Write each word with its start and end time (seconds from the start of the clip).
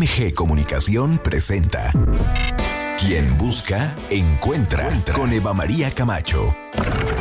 MG 0.00 0.32
Comunicación 0.32 1.18
presenta 1.22 1.92
Quien 2.98 3.36
busca, 3.36 3.94
encuentra, 4.08 4.88
con 5.14 5.30
Eva 5.30 5.52
María 5.52 5.90
Camacho. 5.90 6.56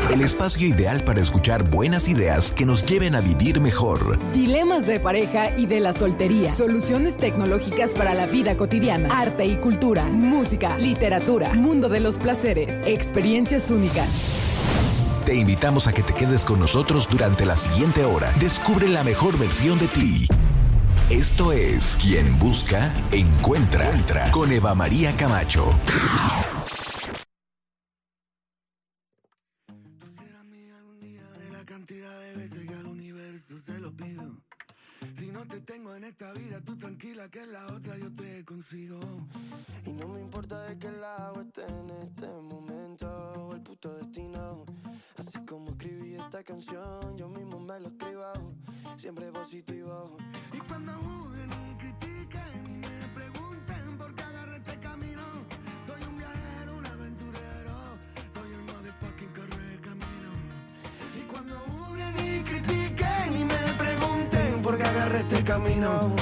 El 0.09 0.21
espacio 0.21 0.65
ideal 0.65 1.03
para 1.03 1.19
escuchar 1.19 1.69
buenas 1.69 2.07
ideas 2.07 2.53
que 2.53 2.65
nos 2.65 2.85
lleven 2.85 3.15
a 3.15 3.19
vivir 3.19 3.59
mejor. 3.59 4.17
Dilemas 4.31 4.87
de 4.87 5.01
pareja 5.01 5.57
y 5.57 5.65
de 5.65 5.81
la 5.81 5.91
soltería. 5.91 6.53
Soluciones 6.53 7.17
tecnológicas 7.17 7.93
para 7.93 8.13
la 8.13 8.27
vida 8.27 8.55
cotidiana. 8.55 9.09
Arte 9.11 9.45
y 9.45 9.57
cultura. 9.57 10.05
Música, 10.05 10.77
literatura. 10.77 11.53
Mundo 11.55 11.89
de 11.89 11.99
los 11.99 12.17
placeres. 12.17 12.73
Experiencias 12.87 13.69
únicas. 13.71 14.45
Te 15.25 15.35
invitamos 15.35 15.85
a 15.87 15.91
que 15.91 16.01
te 16.01 16.13
quedes 16.13 16.45
con 16.45 16.61
nosotros 16.61 17.09
durante 17.09 17.45
la 17.45 17.57
siguiente 17.57 18.05
hora. 18.05 18.31
Descubre 18.39 18.87
la 18.87 19.03
mejor 19.03 19.37
versión 19.37 19.77
de 19.79 19.87
ti. 19.89 20.27
Esto 21.09 21.51
es 21.51 21.97
Quien 21.99 22.37
Busca, 22.37 22.93
Encuentra, 23.11 23.91
Entra 23.95 24.29
con 24.29 24.51
Eva 24.51 24.75
María 24.75 25.17
Camacho. 25.17 25.73
Si 35.17 35.31
no 35.31 35.47
te 35.47 35.61
tengo 35.61 35.95
en 35.95 36.03
esta 36.03 36.31
vida, 36.33 36.61
tú 36.63 36.77
tranquila 36.77 37.27
que 37.29 37.41
en 37.41 37.53
la 37.53 37.65
otra 37.69 37.97
yo 37.97 38.13
te 38.13 38.45
consigo. 38.45 38.99
Y 39.87 39.93
no 39.93 40.09
me 40.09 40.21
importa 40.21 40.61
de 40.65 40.77
qué 40.77 40.91
lado 40.91 41.41
esté 41.41 41.63
en 41.65 41.89
este 42.03 42.27
momento, 42.27 43.51
el 43.55 43.61
puto 43.61 43.97
destino. 43.97 44.63
Como 45.49 45.71
escribí 45.71 46.13
esta 46.13 46.43
canción, 46.43 47.17
yo 47.17 47.27
mismo 47.27 47.59
me 47.59 47.79
lo 47.79 47.87
escribo, 47.87 48.31
siempre 48.95 49.31
positivo. 49.31 50.15
Y 50.53 50.59
cuando 50.59 50.91
juzguen 50.91 51.49
y 51.49 51.75
critiquen 51.75 52.65
y 52.67 52.77
me 52.77 53.07
pregunten 53.15 53.97
por 53.97 54.13
qué 54.13 54.21
agarré 54.21 54.57
este 54.57 54.77
camino, 54.77 55.23
soy 55.87 56.03
un 56.07 56.17
viajero, 56.19 56.77
un 56.77 56.85
aventurero, 56.85 57.73
soy 58.31 58.51
el 58.51 58.61
motherfucking 58.61 59.29
corre 59.29 59.79
camino. 59.81 60.31
Y 61.17 61.21
cuando 61.21 61.55
juzguen 61.57 62.15
y 62.19 62.43
critiquen 62.43 63.41
y 63.41 63.45
me 63.45 63.73
pregunten 63.79 64.61
por 64.61 64.77
qué 64.77 64.83
agarré 64.83 65.17
este 65.17 65.43
camino, 65.43 66.13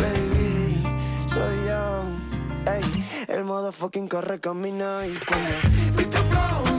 baby, 0.00 0.82
soy 1.28 1.66
yo. 1.66 2.04
Ey, 2.72 3.04
el 3.28 3.44
modo 3.44 3.72
fucking 3.72 4.08
corre 4.08 4.40
camino 4.40 5.04
y 5.04 5.18
cuando 5.26 5.50
vi 5.98 6.04
tu 6.06 6.16
flow, 6.16 6.69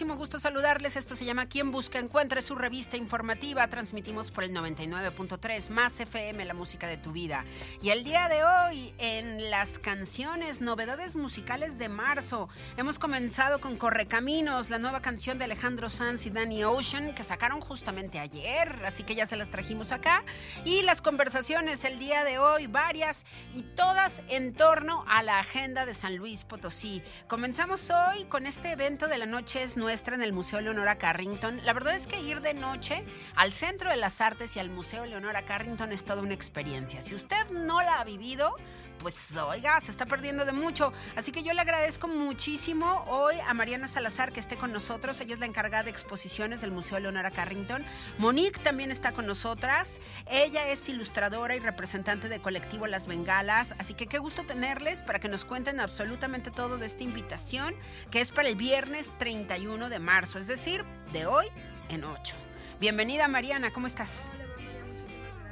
da 0.00 0.03
muchísimo 0.14 0.24
gusto 0.24 0.38
saludarles. 0.38 0.96
Esto 0.96 1.16
se 1.16 1.24
llama 1.24 1.46
Quien 1.46 1.70
Busca 1.70 1.98
Encuentra, 1.98 2.38
es 2.38 2.44
su 2.44 2.54
revista 2.54 2.96
informativa. 2.96 3.66
Transmitimos 3.68 4.30
por 4.30 4.44
el 4.44 4.52
99.3 4.52 5.70
más 5.70 5.98
FM, 5.98 6.44
la 6.44 6.54
música 6.54 6.86
de 6.86 6.96
tu 6.96 7.12
vida. 7.12 7.44
Y 7.82 7.90
el 7.90 8.04
día 8.04 8.28
de 8.28 8.44
hoy, 8.44 8.94
en 8.98 9.50
las 9.50 9.78
canciones, 9.78 10.60
novedades 10.60 11.16
musicales 11.16 11.78
de 11.78 11.88
marzo, 11.88 12.48
hemos 12.76 12.98
comenzado 12.98 13.60
con 13.60 13.76
Correcaminos, 13.76 14.70
la 14.70 14.78
nueva 14.78 15.02
canción 15.02 15.36
de 15.38 15.44
Alejandro 15.44 15.88
Sanz 15.88 16.26
y 16.26 16.30
Danny 16.30 16.64
Ocean, 16.64 17.14
que 17.14 17.24
sacaron 17.24 17.60
justamente 17.60 18.18
ayer, 18.18 18.82
así 18.86 19.02
que 19.02 19.14
ya 19.14 19.26
se 19.26 19.36
las 19.36 19.50
trajimos 19.50 19.90
acá. 19.90 20.24
Y 20.64 20.82
las 20.82 21.02
conversaciones 21.02 21.84
el 21.84 21.98
día 21.98 22.24
de 22.24 22.38
hoy, 22.38 22.66
varias 22.66 23.26
y 23.52 23.62
todas 23.62 24.22
en 24.28 24.54
torno 24.54 25.04
a 25.08 25.22
la 25.22 25.40
agenda 25.40 25.84
de 25.86 25.94
San 25.94 26.16
Luis 26.16 26.44
Potosí. 26.44 27.02
Comenzamos 27.26 27.90
hoy 27.90 28.24
con 28.26 28.46
este 28.46 28.72
evento 28.72 29.08
de 29.08 29.18
la 29.18 29.26
noche 29.26 29.62
es 29.62 29.76
nuestra 29.76 30.03
en 30.12 30.22
el 30.22 30.34
Museo 30.34 30.60
Leonora 30.60 30.98
Carrington. 30.98 31.64
La 31.64 31.72
verdad 31.72 31.94
es 31.94 32.06
que 32.06 32.20
ir 32.20 32.42
de 32.42 32.52
noche 32.52 33.04
al 33.34 33.52
Centro 33.52 33.88
de 33.88 33.96
las 33.96 34.20
Artes 34.20 34.56
y 34.56 34.58
al 34.58 34.68
Museo 34.68 35.06
Leonora 35.06 35.46
Carrington 35.46 35.92
es 35.92 36.04
toda 36.04 36.20
una 36.20 36.34
experiencia. 36.34 37.00
Si 37.00 37.14
usted 37.14 37.48
no 37.50 37.80
la 37.80 38.00
ha 38.00 38.04
vivido, 38.04 38.56
pues 38.98 39.36
oiga, 39.36 39.78
se 39.80 39.90
está 39.90 40.06
perdiendo 40.06 40.44
de 40.44 40.52
mucho. 40.52 40.92
Así 41.16 41.32
que 41.32 41.42
yo 41.42 41.52
le 41.52 41.60
agradezco 41.60 42.08
muchísimo 42.08 43.04
hoy 43.08 43.36
a 43.46 43.52
Mariana 43.54 43.88
Salazar 43.88 44.32
que 44.32 44.40
esté 44.40 44.56
con 44.56 44.72
nosotros. 44.72 45.20
Ella 45.20 45.34
es 45.34 45.40
la 45.40 45.46
encargada 45.46 45.84
de 45.84 45.90
exposiciones 45.90 46.60
del 46.60 46.70
Museo 46.70 46.98
Leonora 46.98 47.30
Carrington. 47.30 47.84
Monique 48.18 48.60
también 48.60 48.90
está 48.90 49.12
con 49.12 49.26
nosotras. 49.26 50.00
Ella 50.30 50.68
es 50.68 50.88
ilustradora 50.88 51.54
y 51.54 51.60
representante 51.60 52.28
de 52.28 52.40
colectivo 52.40 52.86
Las 52.86 53.06
Bengalas. 53.06 53.74
Así 53.78 53.94
que 53.94 54.06
qué 54.06 54.18
gusto 54.18 54.44
tenerles 54.44 55.02
para 55.02 55.18
que 55.18 55.28
nos 55.28 55.44
cuenten 55.44 55.80
absolutamente 55.80 56.50
todo 56.50 56.78
de 56.78 56.86
esta 56.86 57.02
invitación 57.02 57.74
que 58.10 58.20
es 58.20 58.32
para 58.32 58.48
el 58.48 58.56
viernes 58.56 59.16
31 59.18 59.88
de 59.88 59.98
marzo, 59.98 60.38
es 60.38 60.46
decir, 60.46 60.84
de 61.12 61.26
hoy 61.26 61.46
en 61.88 62.04
8. 62.04 62.36
Bienvenida 62.80 63.28
Mariana, 63.28 63.72
¿cómo 63.72 63.86
estás? 63.86 64.30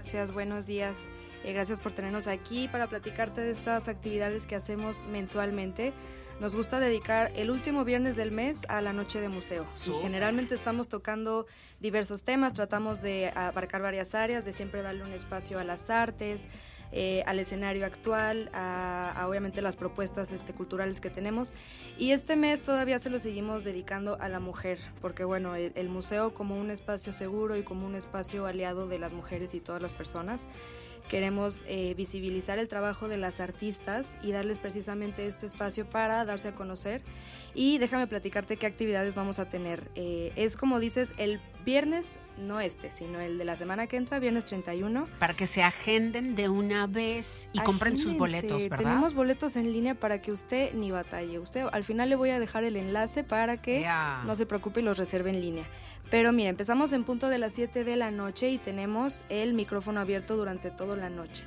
Gracias, 0.02 0.32
buenos 0.32 0.66
días. 0.66 1.08
Eh, 1.44 1.52
gracias 1.52 1.80
por 1.80 1.92
tenernos 1.92 2.26
aquí 2.26 2.68
para 2.68 2.86
platicarte 2.86 3.40
de 3.40 3.50
estas 3.50 3.88
actividades 3.88 4.46
que 4.46 4.54
hacemos 4.54 5.02
mensualmente. 5.04 5.92
Nos 6.40 6.54
gusta 6.54 6.80
dedicar 6.80 7.30
el 7.36 7.50
último 7.50 7.84
viernes 7.84 8.16
del 8.16 8.32
mes 8.32 8.64
a 8.68 8.80
la 8.80 8.92
noche 8.92 9.20
de 9.20 9.28
museo. 9.28 9.66
Y 9.86 9.90
generalmente 10.02 10.54
estamos 10.54 10.88
tocando 10.88 11.46
diversos 11.80 12.24
temas, 12.24 12.52
tratamos 12.52 13.00
de 13.00 13.32
abarcar 13.34 13.82
varias 13.82 14.14
áreas, 14.14 14.44
de 14.44 14.52
siempre 14.52 14.82
darle 14.82 15.04
un 15.04 15.12
espacio 15.12 15.58
a 15.58 15.64
las 15.64 15.90
artes, 15.90 16.48
eh, 16.94 17.22
al 17.24 17.38
escenario 17.38 17.86
actual, 17.86 18.50
a, 18.52 19.24
obviamente 19.26 19.62
las 19.62 19.76
propuestas 19.76 20.30
este, 20.30 20.52
culturales 20.52 21.00
que 21.00 21.08
tenemos. 21.08 21.54
Y 21.96 22.10
este 22.10 22.36
mes 22.36 22.60
todavía 22.60 22.98
se 22.98 23.08
lo 23.08 23.18
seguimos 23.18 23.64
dedicando 23.64 24.18
a 24.20 24.28
la 24.28 24.40
mujer, 24.40 24.78
porque 25.00 25.24
bueno, 25.24 25.54
el, 25.54 25.88
museo 25.88 26.34
como 26.34 26.58
un 26.58 26.70
espacio 26.70 27.14
seguro 27.14 27.56
y 27.56 27.62
como 27.62 27.86
un 27.86 27.94
espacio 27.94 28.44
aliado 28.46 28.88
de 28.88 28.98
las 28.98 29.14
mujeres 29.14 29.54
y 29.54 29.60
todas 29.60 29.80
las 29.80 29.94
personas. 29.94 30.48
Queremos 31.08 31.64
eh, 31.66 31.94
visibilizar 31.94 32.58
el 32.58 32.68
trabajo 32.68 33.08
de 33.08 33.18
las 33.18 33.40
artistas 33.40 34.18
y 34.22 34.32
darles 34.32 34.58
precisamente 34.58 35.26
este 35.26 35.46
espacio 35.46 35.88
para 35.88 36.24
darse 36.24 36.48
a 36.48 36.54
conocer. 36.54 37.02
Y 37.54 37.78
déjame 37.78 38.06
platicarte 38.06 38.56
qué 38.56 38.66
actividades 38.66 39.14
vamos 39.14 39.38
a 39.38 39.48
tener. 39.48 39.90
Eh, 39.94 40.32
es 40.36 40.56
como 40.56 40.80
dices, 40.80 41.12
el 41.18 41.40
viernes, 41.64 42.18
no 42.38 42.60
este, 42.60 42.92
sino 42.92 43.20
el 43.20 43.38
de 43.38 43.44
la 43.44 43.56
semana 43.56 43.86
que 43.86 43.96
entra, 43.96 44.18
viernes 44.18 44.46
31. 44.46 45.06
Para 45.18 45.34
que 45.34 45.46
se 45.46 45.62
agenden 45.62 46.34
de 46.34 46.48
una 46.48 46.86
vez 46.86 47.48
y 47.52 47.60
compren 47.60 47.96
sus 47.96 48.16
boletos, 48.16 48.62
¿verdad? 48.62 48.78
Tenemos 48.78 49.14
boletos 49.14 49.56
en 49.56 49.72
línea 49.72 49.94
para 49.94 50.22
que 50.22 50.32
usted 50.32 50.74
ni 50.74 50.90
batalle. 50.90 51.38
Usted, 51.38 51.66
al 51.72 51.84
final 51.84 52.08
le 52.08 52.16
voy 52.16 52.30
a 52.30 52.40
dejar 52.40 52.64
el 52.64 52.76
enlace 52.76 53.22
para 53.22 53.60
que 53.60 53.86
no 54.24 54.34
se 54.34 54.46
preocupe 54.46 54.80
y 54.80 54.82
los 54.82 54.98
reserve 54.98 55.30
en 55.30 55.40
línea. 55.40 55.66
Pero 56.12 56.30
mira, 56.30 56.50
empezamos 56.50 56.92
en 56.92 57.04
punto 57.04 57.30
de 57.30 57.38
las 57.38 57.54
7 57.54 57.84
de 57.84 57.96
la 57.96 58.10
noche 58.10 58.50
y 58.50 58.58
tenemos 58.58 59.24
el 59.30 59.54
micrófono 59.54 59.98
abierto 59.98 60.36
durante 60.36 60.70
toda 60.70 60.94
la 60.94 61.08
noche. 61.08 61.42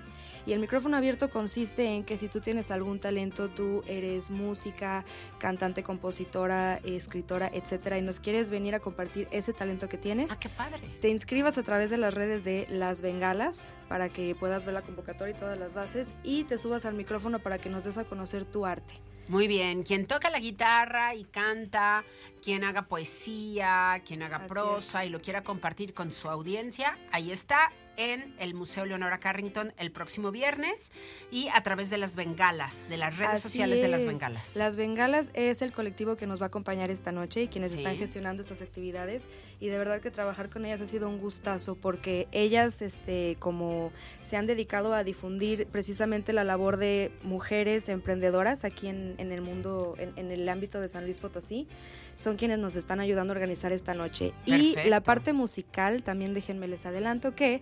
Y 0.46 0.54
el 0.54 0.60
micrófono 0.60 0.98
abierto 0.98 1.30
consiste 1.30 1.96
en 1.96 2.04
que 2.04 2.18
si 2.18 2.28
tú 2.28 2.40
tienes 2.40 2.70
algún 2.70 3.00
talento, 3.00 3.50
tú 3.50 3.84
eres 3.88 4.30
música, 4.30 5.04
cantante, 5.40 5.84
compositora, 5.84 6.78
escritora, 6.84 7.50
etcétera, 7.52 7.98
y 7.98 8.02
nos 8.02 8.20
quieres 8.20 8.50
venir 8.50 8.76
a 8.76 8.80
compartir 8.80 9.28
ese 9.32 9.54
talento 9.54 9.90
que 9.90 9.98
tienes. 9.98 10.32
Ah, 10.32 10.40
qué 10.40 10.50
padre. 10.50 10.82
Te 11.02 11.10
inscribas 11.10 11.58
a 11.58 11.64
través 11.64 11.90
de 11.90 11.98
las 11.98 12.14
redes 12.14 12.44
de 12.44 12.68
Las 12.70 13.02
Bengalas 13.02 13.74
para 13.90 14.10
que 14.10 14.36
puedas 14.36 14.66
ver 14.66 14.76
la 14.76 14.82
convocatoria 14.82 15.36
y 15.36 15.40
todas 15.40 15.58
las 15.58 15.74
bases 15.74 16.14
y 16.24 16.44
te 16.44 16.58
subas 16.58 16.86
al 16.86 16.94
micrófono 16.94 17.40
para 17.40 17.58
que 17.58 17.70
nos 17.70 17.84
des 17.84 17.98
a 17.98 18.06
conocer 18.06 18.46
tu 18.46 18.66
arte. 18.66 18.96
Muy 19.28 19.48
bien, 19.48 19.82
quien 19.82 20.06
toca 20.06 20.30
la 20.30 20.40
guitarra 20.40 21.16
y 21.16 21.24
canta, 21.24 22.04
quien 22.44 22.64
haga 22.64 22.84
poesía, 22.84 24.04
quien 24.06 24.22
haga 24.22 24.46
prosa 24.46 25.04
y 25.04 25.10
lo 25.10 25.20
quiera 25.20 25.44
compartir 25.44 25.96
con 25.96 26.12
su 26.12 26.30
audiencia, 26.30 27.00
ahí 27.12 27.32
está 27.32 27.72
en 27.98 28.36
el 28.40 28.54
Museo 28.54 28.86
Leonora 28.86 29.20
Carrington 29.20 29.74
el 29.78 29.92
próximo 29.92 30.32
viernes 30.32 30.92
y 31.32 31.48
a 31.54 31.62
través 31.64 31.90
de 31.90 31.98
las 31.98 32.16
bengalas, 32.16 32.88
de 32.90 32.98
las 32.98 33.18
redes 33.18 33.42
sociales 33.42 33.82
de 33.82 33.88
las 33.88 34.06
bengalas. 34.06 34.56
Las 34.56 34.76
bengalas 34.76 35.32
es 35.34 35.62
el 35.62 35.72
colectivo 35.72 36.16
que 36.16 36.28
nos 36.28 36.40
va 36.40 36.46
a 36.46 36.48
acompañar 36.48 36.92
esta 36.92 37.12
noche 37.12 37.44
y 37.44 37.48
quienes 37.48 37.74
están 37.74 37.98
gestionando 37.98 38.42
estas 38.42 38.62
actividades 38.62 39.30
y 39.60 39.68
de 39.68 39.78
verdad 39.78 40.02
que 40.02 40.12
trabajar 40.12 40.50
con 40.50 40.66
ellas 40.66 40.82
ha 40.82 40.86
sido 40.86 41.10
un 41.10 41.20
gustazo 41.20 41.76
porque 41.76 42.28
ellas 42.32 42.82
este 42.82 43.38
como 43.40 43.92
se 44.24 44.38
han 44.38 44.46
dedicado 44.46 44.94
a 44.94 45.04
difundir 45.04 45.68
precisamente 45.68 46.34
la 46.34 46.44
labor 46.44 46.78
de 46.78 47.12
mujeres 47.24 47.90
emprendedoras 47.90 48.64
aquí 48.64 48.88
en, 48.88 49.16
el 49.20 49.42
mundo, 49.42 49.96
en, 49.98 50.32
el 50.32 50.48
ámbito 50.50 50.80
de 50.80 50.90
San 50.90 51.04
Luis 51.04 51.18
Potosí, 51.18 51.68
son 52.16 52.36
quienes 52.38 52.60
nos 52.60 52.76
están 52.76 53.00
ayudando 53.00 53.34
a 53.34 53.36
organizar 53.36 53.72
esta 53.72 53.94
noche. 53.94 54.34
Y 54.46 54.76
la 54.88 55.02
parte 55.02 55.34
musical, 55.34 56.04
también 56.04 56.34
déjenme 56.34 56.68
les 56.68 56.86
adelanto 56.86 57.36
que 57.36 57.62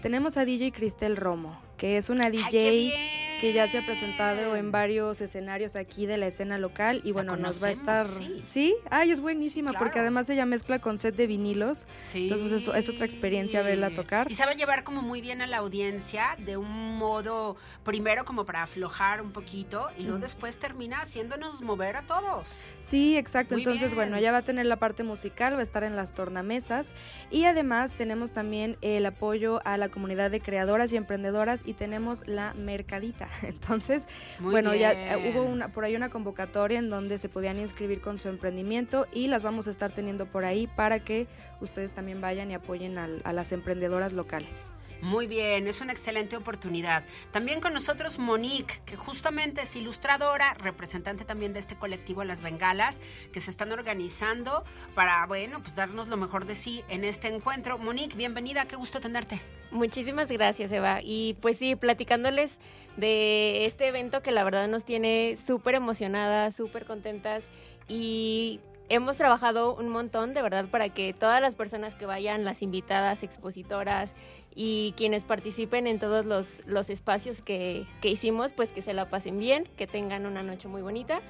tenemos 0.00 0.36
a 0.36 0.44
DJ 0.44 0.72
Cristel 0.72 1.16
Romo, 1.16 1.60
que 1.76 1.96
es 1.96 2.10
una 2.10 2.30
DJ 2.30 2.94
que 3.40 3.54
ya 3.54 3.66
se 3.68 3.78
ha 3.78 3.86
presentado 3.86 4.54
en 4.54 4.70
varios 4.70 5.22
escenarios 5.22 5.74
aquí 5.74 6.04
de 6.04 6.18
la 6.18 6.26
escena 6.26 6.58
local 6.58 7.00
y 7.04 7.12
bueno, 7.12 7.36
nos 7.36 7.62
va 7.62 7.68
a 7.68 7.70
estar... 7.70 8.06
Sí. 8.42 8.74
Ay, 8.90 9.10
es 9.10 9.20
buenísima 9.20 9.72
porque 9.72 9.98
además 9.98 10.28
ella 10.28 10.44
mezcla 10.44 10.78
con 10.78 10.98
set 10.98 11.16
de 11.16 11.26
vinilos. 11.26 11.86
Entonces 12.12 12.52
eso 12.52 12.74
es 12.74 12.88
otra 12.90 13.06
experiencia 13.06 13.62
verla 13.62 13.90
tocar. 13.94 14.30
Y 14.30 14.34
se 14.34 14.44
va 14.44 14.50
a 14.50 14.54
llevar 14.54 14.84
como 14.84 15.00
muy 15.00 15.22
bien 15.22 15.40
a 15.40 15.46
la 15.46 15.56
audiencia 15.56 16.36
de 16.38 16.58
un 16.58 16.98
modo, 16.98 17.56
primero 17.82 18.26
como 18.26 18.44
para 18.44 18.62
aflojar 18.62 19.22
un 19.22 19.32
poquito 19.32 19.88
y 19.96 20.02
luego 20.02 20.18
después 20.18 20.58
termina 20.58 21.00
haciéndonos 21.00 21.62
mover 21.62 21.96
a 21.96 22.02
todos. 22.06 22.68
Sí, 22.80 23.16
exacto. 23.16 23.54
Entonces, 23.54 23.94
bueno, 23.94 24.18
ella 24.18 24.32
va 24.32 24.38
a 24.38 24.44
tener 24.44 24.66
la 24.66 24.76
parte 24.76 25.02
musical, 25.02 25.54
va 25.54 25.60
a 25.60 25.62
estar 25.62 25.82
en 25.82 25.96
las 25.96 26.12
tornamesas 26.12 26.94
y 27.30 27.44
además 27.44 27.94
tenemos 27.94 28.32
también 28.32 28.76
el 28.82 29.06
apoyo 29.06 29.60
a 29.64 29.78
la 29.78 29.88
comunidad 29.90 30.30
de 30.30 30.40
creadoras 30.40 30.92
y 30.92 30.96
emprendedoras 30.96 31.62
y 31.66 31.74
tenemos 31.74 32.26
la 32.26 32.54
mercadita. 32.54 33.28
Entonces, 33.42 34.08
bueno, 34.40 34.74
ya 34.74 34.92
eh, 34.92 35.30
hubo 35.30 35.44
una, 35.44 35.68
por 35.68 35.84
ahí 35.84 35.96
una 35.96 36.08
convocatoria 36.08 36.78
en 36.78 36.90
donde 36.90 37.18
se 37.18 37.28
podían 37.28 37.58
inscribir 37.58 38.00
con 38.00 38.18
su 38.18 38.28
emprendimiento 38.28 39.06
y 39.12 39.28
las 39.28 39.42
vamos 39.42 39.66
a 39.66 39.70
estar 39.70 39.92
teniendo 39.92 40.26
por 40.26 40.44
ahí 40.44 40.66
para 40.66 41.00
que 41.00 41.26
ustedes 41.60 41.92
también 41.92 42.20
vayan 42.20 42.50
y 42.50 42.54
apoyen 42.54 42.98
a 42.98 43.32
las 43.32 43.52
emprendedoras 43.52 44.12
locales. 44.12 44.72
Muy 45.02 45.26
bien, 45.26 45.66
es 45.66 45.80
una 45.80 45.92
excelente 45.92 46.36
oportunidad. 46.36 47.04
También 47.30 47.60
con 47.60 47.72
nosotros 47.72 48.18
Monique, 48.18 48.80
que 48.84 48.96
justamente 48.96 49.62
es 49.62 49.74
ilustradora, 49.74 50.52
representante 50.54 51.24
también 51.24 51.54
de 51.54 51.58
este 51.58 51.74
colectivo 51.76 52.22
Las 52.22 52.42
Bengalas, 52.42 53.02
que 53.32 53.40
se 53.40 53.50
están 53.50 53.72
organizando 53.72 54.62
para, 54.94 55.24
bueno, 55.26 55.60
pues 55.62 55.74
darnos 55.74 56.08
lo 56.08 56.18
mejor 56.18 56.44
de 56.44 56.54
sí 56.54 56.84
en 56.88 57.04
este 57.04 57.28
encuentro. 57.28 57.78
Monique, 57.78 58.14
bienvenida, 58.14 58.66
qué 58.66 58.76
gusto 58.76 59.00
tenerte. 59.00 59.40
Muchísimas 59.70 60.30
gracias, 60.30 60.70
Eva. 60.70 61.00
Y 61.02 61.34
pues 61.40 61.56
sí, 61.56 61.76
platicándoles 61.76 62.58
de 62.98 63.64
este 63.64 63.88
evento 63.88 64.22
que 64.22 64.32
la 64.32 64.44
verdad 64.44 64.68
nos 64.68 64.84
tiene 64.84 65.38
súper 65.42 65.76
emocionadas, 65.76 66.54
súper 66.54 66.84
contentas 66.84 67.42
y 67.88 68.60
hemos 68.90 69.16
trabajado 69.16 69.74
un 69.76 69.88
montón, 69.88 70.34
de 70.34 70.42
verdad, 70.42 70.66
para 70.68 70.88
que 70.88 71.14
todas 71.14 71.40
las 71.40 71.54
personas 71.54 71.94
que 71.94 72.06
vayan, 72.06 72.44
las 72.44 72.60
invitadas, 72.60 73.22
expositoras 73.22 74.14
y 74.54 74.94
quienes 74.96 75.24
participen 75.24 75.86
en 75.86 75.98
todos 75.98 76.26
los, 76.26 76.62
los 76.66 76.90
espacios 76.90 77.40
que, 77.42 77.86
que, 78.00 78.08
hicimos, 78.08 78.52
pues 78.52 78.70
que 78.70 78.82
se 78.82 78.94
la 78.94 79.08
pasen 79.08 79.38
bien, 79.38 79.68
que 79.76 79.86
tengan 79.86 80.26
una 80.26 80.42
noche 80.42 80.68
muy 80.68 80.82
bonita 80.82 81.20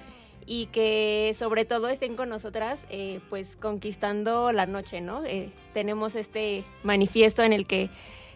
y 0.46 0.67
que 0.67 1.34
sobre 1.38 1.64
todo 1.64 1.88
estén 1.88 2.17
con 2.17 2.28
nosotras, 2.28 2.84
eh, 2.90 3.20
pues 3.28 3.56
conquistando 3.56 4.52
la 4.52 4.67
noche, 4.67 5.00
¿no? 5.00 5.25
Eh, 5.25 5.50
tenemos 5.75 6.17
este 6.17 6.64
manifiesto 6.82 7.43
en 7.43 7.52
el 7.52 7.67
que 7.67 7.90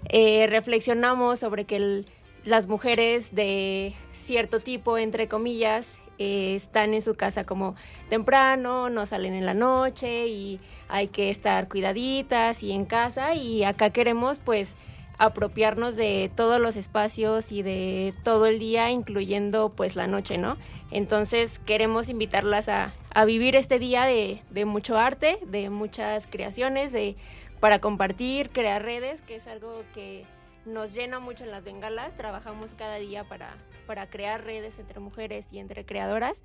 eh, 0.09 0.47
reflexionamos 0.49 1.39
sobre 1.39 1.65
que 1.65 2.05
las 2.45 2.67
mujeres 2.69 3.35
de 3.35 3.95
cierto 4.13 4.61
tipo, 4.61 4.99
entre 4.99 5.29
comillas, 5.29 5.99
eh, 6.19 6.55
están 6.55 6.95
en 6.95 7.03
su 7.03 7.15
casa 7.15 7.45
como 7.45 7.75
temprano, 8.09 8.89
no 8.91 9.07
salen 9.07 9.35
en 9.35 9.47
la 9.47 9.55
noche 9.55 10.29
y 10.29 10.61
hay 10.89 11.09
que 11.09 11.31
estar 11.31 11.69
cuidaditas 11.69 12.63
y 12.63 12.73
en 12.73 12.85
casa 12.85 13.35
y 13.35 13.65
acá 13.65 13.91
queremos 13.91 14.39
pues 14.39 14.75
apropiarnos 15.19 15.97
de 15.97 16.31
todos 16.35 16.61
los 16.61 16.77
espacios 16.77 17.53
y 17.53 17.63
de 17.63 18.15
todo 18.23 18.47
el 18.47 18.59
día, 18.59 18.91
incluyendo 18.91 19.71
pues 19.71 19.97
la 19.97 20.07
noche, 20.07 20.39
¿no? 20.39 20.57
Entonces 20.91 21.61
queremos 21.61 22.09
invitarlas 22.09 22.69
a, 22.69 22.93
vivir 23.27 23.55
este 23.55 23.79
día 23.79 24.05
de, 24.05 24.41
de, 24.51 24.65
mucho 24.65 24.99
arte, 24.99 25.39
de 25.47 25.71
muchas 25.71 26.27
creaciones, 26.27 26.91
de, 26.93 27.17
para 27.61 27.79
compartir, 27.79 28.51
crear 28.51 28.83
redes, 28.83 29.23
que 29.23 29.37
es 29.37 29.47
algo 29.47 29.83
que 29.95 30.25
nos 30.67 30.95
llena 30.95 31.19
mucho 31.19 31.45
en 31.45 31.51
las 31.51 31.65
bengalas. 31.65 32.17
Trabajamos 32.17 32.75
cada 32.75 32.97
día 32.97 33.25
para, 33.25 33.57
para 33.87 34.09
crear 34.09 34.45
redes 34.45 34.79
entre 34.79 35.01
mujeres 35.01 35.47
y 35.53 35.59
entre 35.59 35.85
creadoras. 35.85 36.43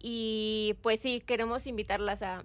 Y 0.00 0.76
pues 0.82 1.00
sí, 1.00 1.20
queremos 1.20 1.66
invitarlas 1.66 2.22
a, 2.22 2.44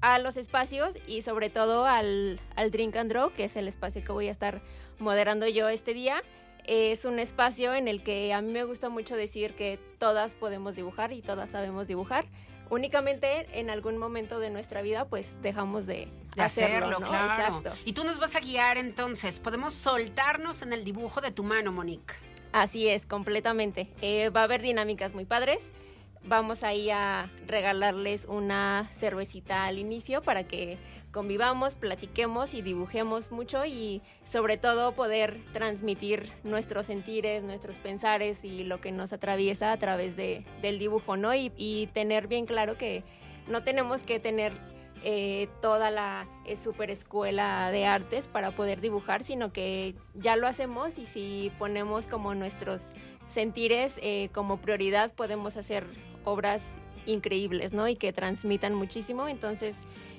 a 0.00 0.18
los 0.18 0.36
espacios 0.36 0.94
y 1.06 1.22
sobre 1.22 1.50
todo 1.50 1.86
al, 1.86 2.40
al 2.54 2.70
Drink 2.70 2.96
and 2.96 3.10
Draw, 3.10 3.32
que 3.32 3.44
es 3.44 3.56
el 3.56 3.68
espacio 3.68 4.04
que 4.04 4.12
voy 4.12 4.28
a 4.28 4.32
estar 4.32 4.62
moderando 4.98 5.46
yo 5.48 5.68
este 5.68 5.94
día. 5.94 6.22
Es 6.64 7.04
un 7.04 7.18
espacio 7.18 7.74
en 7.74 7.86
el 7.86 8.02
que 8.02 8.32
a 8.32 8.40
mí 8.40 8.50
me 8.50 8.64
gusta 8.64 8.88
mucho 8.88 9.16
decir 9.16 9.54
que 9.54 9.78
todas 9.98 10.34
podemos 10.34 10.74
dibujar 10.74 11.12
y 11.12 11.22
todas 11.22 11.50
sabemos 11.50 11.86
dibujar 11.86 12.26
únicamente 12.70 13.46
en 13.58 13.70
algún 13.70 13.98
momento 13.98 14.38
de 14.38 14.50
nuestra 14.50 14.82
vida 14.82 15.06
pues 15.06 15.34
dejamos 15.42 15.86
de, 15.86 16.08
hacerlo, 16.36 16.98
claro. 17.00 17.62
Y 17.84 17.92
tú 17.92 18.04
nos 18.04 18.18
vas 18.18 18.36
a 18.36 18.40
guiar 18.40 18.78
entonces, 18.78 19.40
podemos 19.40 19.74
soltarnos 19.74 20.62
en 20.62 20.72
el 20.72 20.84
dibujo 20.84 21.20
de 21.20 21.30
tu 21.30 21.44
mano, 21.44 21.72
Monique. 21.72 22.14
Así 22.52 22.88
es, 22.88 23.06
completamente. 23.06 23.88
Eh, 24.00 24.30
va 24.30 24.40
a 24.40 24.44
haber 24.44 24.62
dinámicas 24.62 25.14
muy 25.14 25.24
padres. 25.24 25.58
Vamos 26.24 26.62
ahí 26.62 26.90
a 26.90 27.30
regalarles 27.46 28.24
una 28.24 28.84
cervecita 28.84 29.64
al 29.64 29.78
inicio 29.78 30.22
para 30.22 30.44
que 30.44 30.78
convivamos, 31.16 31.76
platiquemos 31.76 32.52
y 32.52 32.60
dibujemos 32.60 33.32
mucho 33.32 33.64
y 33.64 34.02
sobre 34.26 34.58
todo 34.58 34.92
poder 34.92 35.40
transmitir 35.54 36.30
nuestros 36.44 36.84
sentires, 36.84 37.42
nuestros 37.42 37.78
pensares 37.78 38.44
y 38.44 38.64
lo 38.64 38.82
que 38.82 38.92
nos 38.92 39.14
atraviesa 39.14 39.72
a 39.72 39.78
través 39.78 40.14
de, 40.14 40.44
del 40.60 40.78
dibujo, 40.78 41.16
¿no? 41.16 41.34
Y, 41.34 41.88
tener 41.94 42.26
bien 42.26 42.44
claro 42.44 42.76
que 42.76 43.02
no 43.48 43.62
tenemos 43.62 44.02
que 44.02 44.20
tener 44.20 44.52
eh, 45.04 45.48
toda 45.62 45.90
la 45.90 46.28
super 46.62 46.90
escuela 46.90 47.70
de 47.70 47.86
artes 47.86 48.28
para 48.28 48.50
poder 48.50 48.82
dibujar, 48.82 49.22
sino 49.22 49.54
que 49.54 49.94
ya 50.12 50.36
lo 50.36 50.46
hacemos 50.46 50.98
y 50.98 51.06
si 51.06 51.50
ponemos 51.58 52.06
como 52.06 52.34
nuestros 52.34 52.90
sentires 53.26 53.94
eh, 54.02 54.28
como 54.34 54.58
prioridad 54.58 55.14
podemos 55.14 55.56
hacer 55.56 55.86
obras 56.24 56.62
increíbles, 57.06 57.72
¿no? 57.72 57.88
Y 57.88 57.96
que 57.96 58.12
transmitan 58.12 58.74
muchísimo. 58.74 59.28
Entonces, 59.28 59.76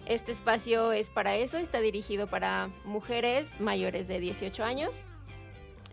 este 0.07 0.31
espacio 0.31 0.93
es 0.93 1.09
para 1.09 1.35
eso, 1.35 1.57
está 1.57 1.81
dirigido 1.81 2.27
para 2.27 2.69
mujeres 2.85 3.47
mayores 3.59 4.07
de 4.07 4.19
18 4.19 4.63
años. 4.63 5.03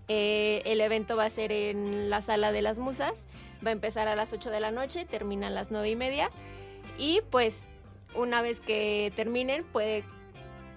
Eh, 0.06 0.62
el 0.66 0.80
evento 0.80 1.16
va 1.16 1.25
a 1.25 1.30
ser 1.30 1.50
en 1.50 2.11
la 2.11 2.21
sala 2.21 2.52
de 2.52 2.62
las 2.62 2.78
musas, 2.78 3.26
va 3.64 3.71
a 3.71 3.73
empezar 3.73 4.06
a 4.06 4.14
las 4.14 4.33
8 4.33 4.50
de 4.50 4.61
la 4.61 4.71
noche, 4.71 5.04
termina 5.04 5.49
a 5.49 5.50
las 5.50 5.71
9 5.71 5.90
y 5.90 5.97
media. 5.97 6.30
Y 6.97 7.23
pues 7.30 7.59
una 8.14 8.40
vez 8.40 8.61
que 8.61 9.12
terminen 9.16 9.64
puede 9.64 10.04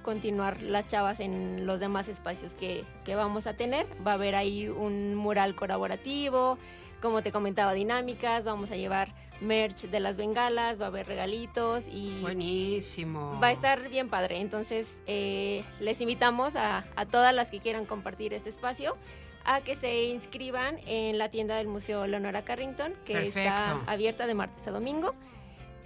continuar 0.02 0.62
las 0.62 0.88
chavas 0.88 1.20
en 1.20 1.68
los 1.68 1.80
demás 1.80 2.08
espacios 2.08 2.56
que, 2.56 2.86
que 3.06 3.16
vamos 3.16 3.46
a 3.46 3.54
tener. 3.54 3.86
Va 4.06 4.12
a 4.12 4.16
haber 4.16 4.34
ahí 4.34 4.68
un 4.68 5.14
mural 5.14 5.56
colaborativo, 5.56 6.58
como 7.02 7.22
te 7.22 7.32
comentaba, 7.32 7.74
dinámicas, 7.74 8.44
vamos 8.46 8.72
a 8.72 8.76
llevar 8.76 9.14
merch 9.42 9.84
de 9.84 10.00
las 10.00 10.18
bengalas, 10.18 10.80
va 10.80 10.86
a 10.86 10.88
haber 10.88 11.08
regalitos 11.08 11.86
y... 11.88 12.22
Buenísimo. 12.22 13.40
Va 13.42 13.48
a 13.48 13.52
estar 13.52 13.90
bien 13.90 14.10
padre. 14.10 14.40
Entonces, 14.42 15.00
eh, 15.06 15.64
les 15.80 16.02
invitamos 16.02 16.56
a, 16.56 16.86
a, 16.96 17.06
todas 17.06 17.34
las 17.34 17.50
que 17.50 17.60
quieran 17.60 17.86
compartir 17.86 18.34
este 18.34 18.50
espacio 18.50 18.98
a 19.46 19.62
que 19.62 19.76
se 19.76 20.06
inscriban 20.06 20.78
en 20.86 21.18
la 21.18 21.30
tienda 21.30 21.56
del 21.56 21.68
Museo 21.68 22.06
Leonora 22.06 22.44
Carrington, 22.44 22.94
que 23.06 23.28
está 23.28 23.82
abierta 23.86 24.28
de 24.28 24.34
martes 24.34 24.68
a 24.68 24.72
domingo. 24.72 25.16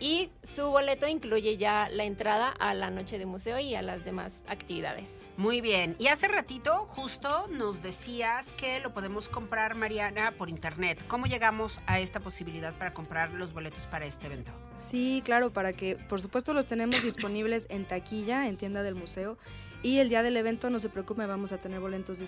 Y 0.01 0.31
su 0.55 0.65
boleto 0.65 1.08
incluye 1.08 1.58
ya 1.58 1.88
la 1.88 2.05
entrada 2.05 2.50
a 2.50 2.74
la 2.74 2.89
noche 2.89 3.20
de 3.20 3.27
museo 3.27 3.60
y 3.60 3.75
a 3.75 3.84
las 3.84 4.03
demás 4.03 4.34
actividades. 4.48 5.12
Muy 5.38 5.62
bien. 5.62 5.96
Y 6.00 6.08
hace 6.08 6.27
ratito 6.27 6.88
justo 6.88 7.48
nos 7.51 7.84
decías 7.84 8.51
que 8.53 8.79
lo 8.79 8.96
podemos 8.96 9.29
comprar, 9.29 9.75
Mariana, 9.75 10.31
por 10.31 10.50
internet. 10.50 11.05
¿Cómo 11.08 11.27
llegamos 11.27 11.81
a 11.86 12.00
esta 12.00 12.20
posibilidad 12.20 12.74
para 12.74 12.96
comprar 12.96 13.34
los 13.34 13.53
boletos 13.53 13.86
para 13.86 14.08
este 14.08 14.25
evento? 14.25 14.51
Sí, 14.74 15.22
claro, 15.24 15.53
para 15.53 15.74
que, 15.74 15.98
por 15.98 16.20
supuesto, 16.20 16.51
los 16.55 16.65
tenemos 16.65 17.03
disponibles 17.03 17.67
en 17.70 17.86
taquilla, 17.86 18.48
en 18.48 18.58
tienda 18.58 18.81
del 18.81 18.96
museo. 18.96 19.38
Y 19.83 19.97
el 19.97 20.09
día 20.09 20.21
del 20.21 20.38
evento, 20.38 20.69
no 20.69 20.79
se 20.79 20.89
preocupe, 20.89 21.25
vamos 21.25 21.51
a 21.51 21.57
tener 21.57 21.79
boletos, 21.79 22.19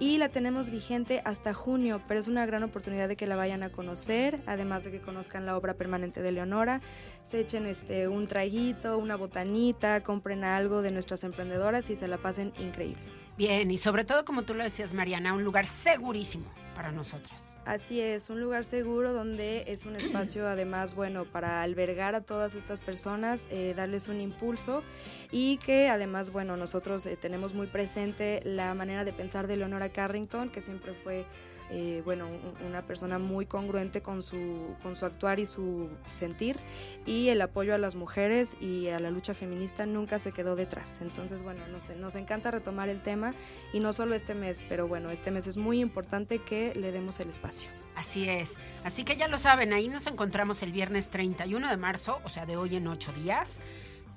y 0.00 0.18
la 0.18 0.28
tenemos 0.28 0.70
vigente 0.70 1.22
hasta 1.24 1.54
junio, 1.54 2.00
pero 2.06 2.20
es 2.20 2.28
una 2.28 2.46
gran 2.46 2.62
oportunidad 2.62 3.08
de 3.08 3.16
que 3.16 3.26
la 3.26 3.36
vayan 3.36 3.62
a 3.62 3.70
conocer, 3.70 4.40
además 4.46 4.84
de 4.84 4.90
que 4.90 5.00
conozcan 5.00 5.46
la 5.46 5.56
obra 5.56 5.74
permanente 5.74 6.22
de 6.22 6.32
Leonora, 6.32 6.80
se 7.22 7.40
echen 7.40 7.66
este 7.66 8.08
un 8.08 8.26
traguito, 8.26 8.98
una 8.98 9.16
botanita, 9.16 10.02
compren 10.02 10.44
algo 10.44 10.82
de 10.82 10.92
nuestras 10.92 11.24
emprendedoras 11.24 11.90
y 11.90 11.96
se 11.96 12.08
la 12.08 12.18
pasen 12.18 12.52
increíble. 12.58 13.02
Bien, 13.36 13.70
y 13.70 13.76
sobre 13.76 14.04
todo 14.04 14.24
como 14.24 14.42
tú 14.42 14.54
lo 14.54 14.64
decías 14.64 14.94
Mariana, 14.94 15.32
un 15.32 15.44
lugar 15.44 15.66
segurísimo 15.66 16.46
para 16.78 16.92
nosotras. 16.92 17.58
Así 17.64 18.00
es, 18.00 18.30
un 18.30 18.40
lugar 18.40 18.64
seguro 18.64 19.12
donde 19.12 19.64
es 19.66 19.84
un 19.84 19.96
espacio 19.96 20.46
además, 20.48 20.94
bueno, 20.94 21.24
para 21.24 21.62
albergar 21.62 22.14
a 22.14 22.20
todas 22.20 22.54
estas 22.54 22.80
personas, 22.80 23.48
eh, 23.50 23.74
darles 23.76 24.06
un 24.06 24.20
impulso 24.20 24.84
y 25.32 25.56
que 25.56 25.88
además, 25.88 26.30
bueno, 26.30 26.56
nosotros 26.56 27.04
eh, 27.06 27.16
tenemos 27.16 27.52
muy 27.52 27.66
presente 27.66 28.42
la 28.44 28.74
manera 28.74 29.02
de 29.02 29.12
pensar 29.12 29.48
de 29.48 29.56
Leonora 29.56 29.88
Carrington, 29.88 30.50
que 30.50 30.62
siempre 30.62 30.94
fue 30.94 31.26
eh, 31.70 32.02
bueno, 32.04 32.28
una 32.66 32.82
persona 32.86 33.18
muy 33.18 33.46
congruente 33.46 34.00
con 34.02 34.22
su, 34.22 34.74
con 34.82 34.96
su 34.96 35.04
actuar 35.04 35.38
y 35.38 35.46
su 35.46 35.88
sentir 36.10 36.56
y 37.04 37.28
el 37.28 37.40
apoyo 37.42 37.74
a 37.74 37.78
las 37.78 37.94
mujeres 37.94 38.56
y 38.60 38.88
a 38.88 38.98
la 39.00 39.10
lucha 39.10 39.34
feminista 39.34 39.86
nunca 39.86 40.18
se 40.18 40.32
quedó 40.32 40.56
detrás. 40.56 41.00
Entonces, 41.02 41.42
bueno, 41.42 41.66
nos, 41.68 41.90
nos 41.90 42.14
encanta 42.14 42.50
retomar 42.50 42.88
el 42.88 43.02
tema 43.02 43.34
y 43.72 43.80
no 43.80 43.92
solo 43.92 44.14
este 44.14 44.34
mes, 44.34 44.64
pero 44.68 44.88
bueno, 44.88 45.10
este 45.10 45.30
mes 45.30 45.46
es 45.46 45.56
muy 45.56 45.80
importante 45.80 46.38
que 46.38 46.74
le 46.74 46.92
demos 46.92 47.20
el 47.20 47.28
espacio. 47.28 47.70
Así 47.94 48.28
es. 48.28 48.58
Así 48.84 49.04
que 49.04 49.16
ya 49.16 49.28
lo 49.28 49.38
saben, 49.38 49.72
ahí 49.72 49.88
nos 49.88 50.06
encontramos 50.06 50.62
el 50.62 50.72
viernes 50.72 51.10
31 51.10 51.68
de 51.68 51.76
marzo, 51.76 52.20
o 52.24 52.28
sea, 52.28 52.46
de 52.46 52.56
hoy 52.56 52.76
en 52.76 52.86
ocho 52.86 53.12
días, 53.12 53.60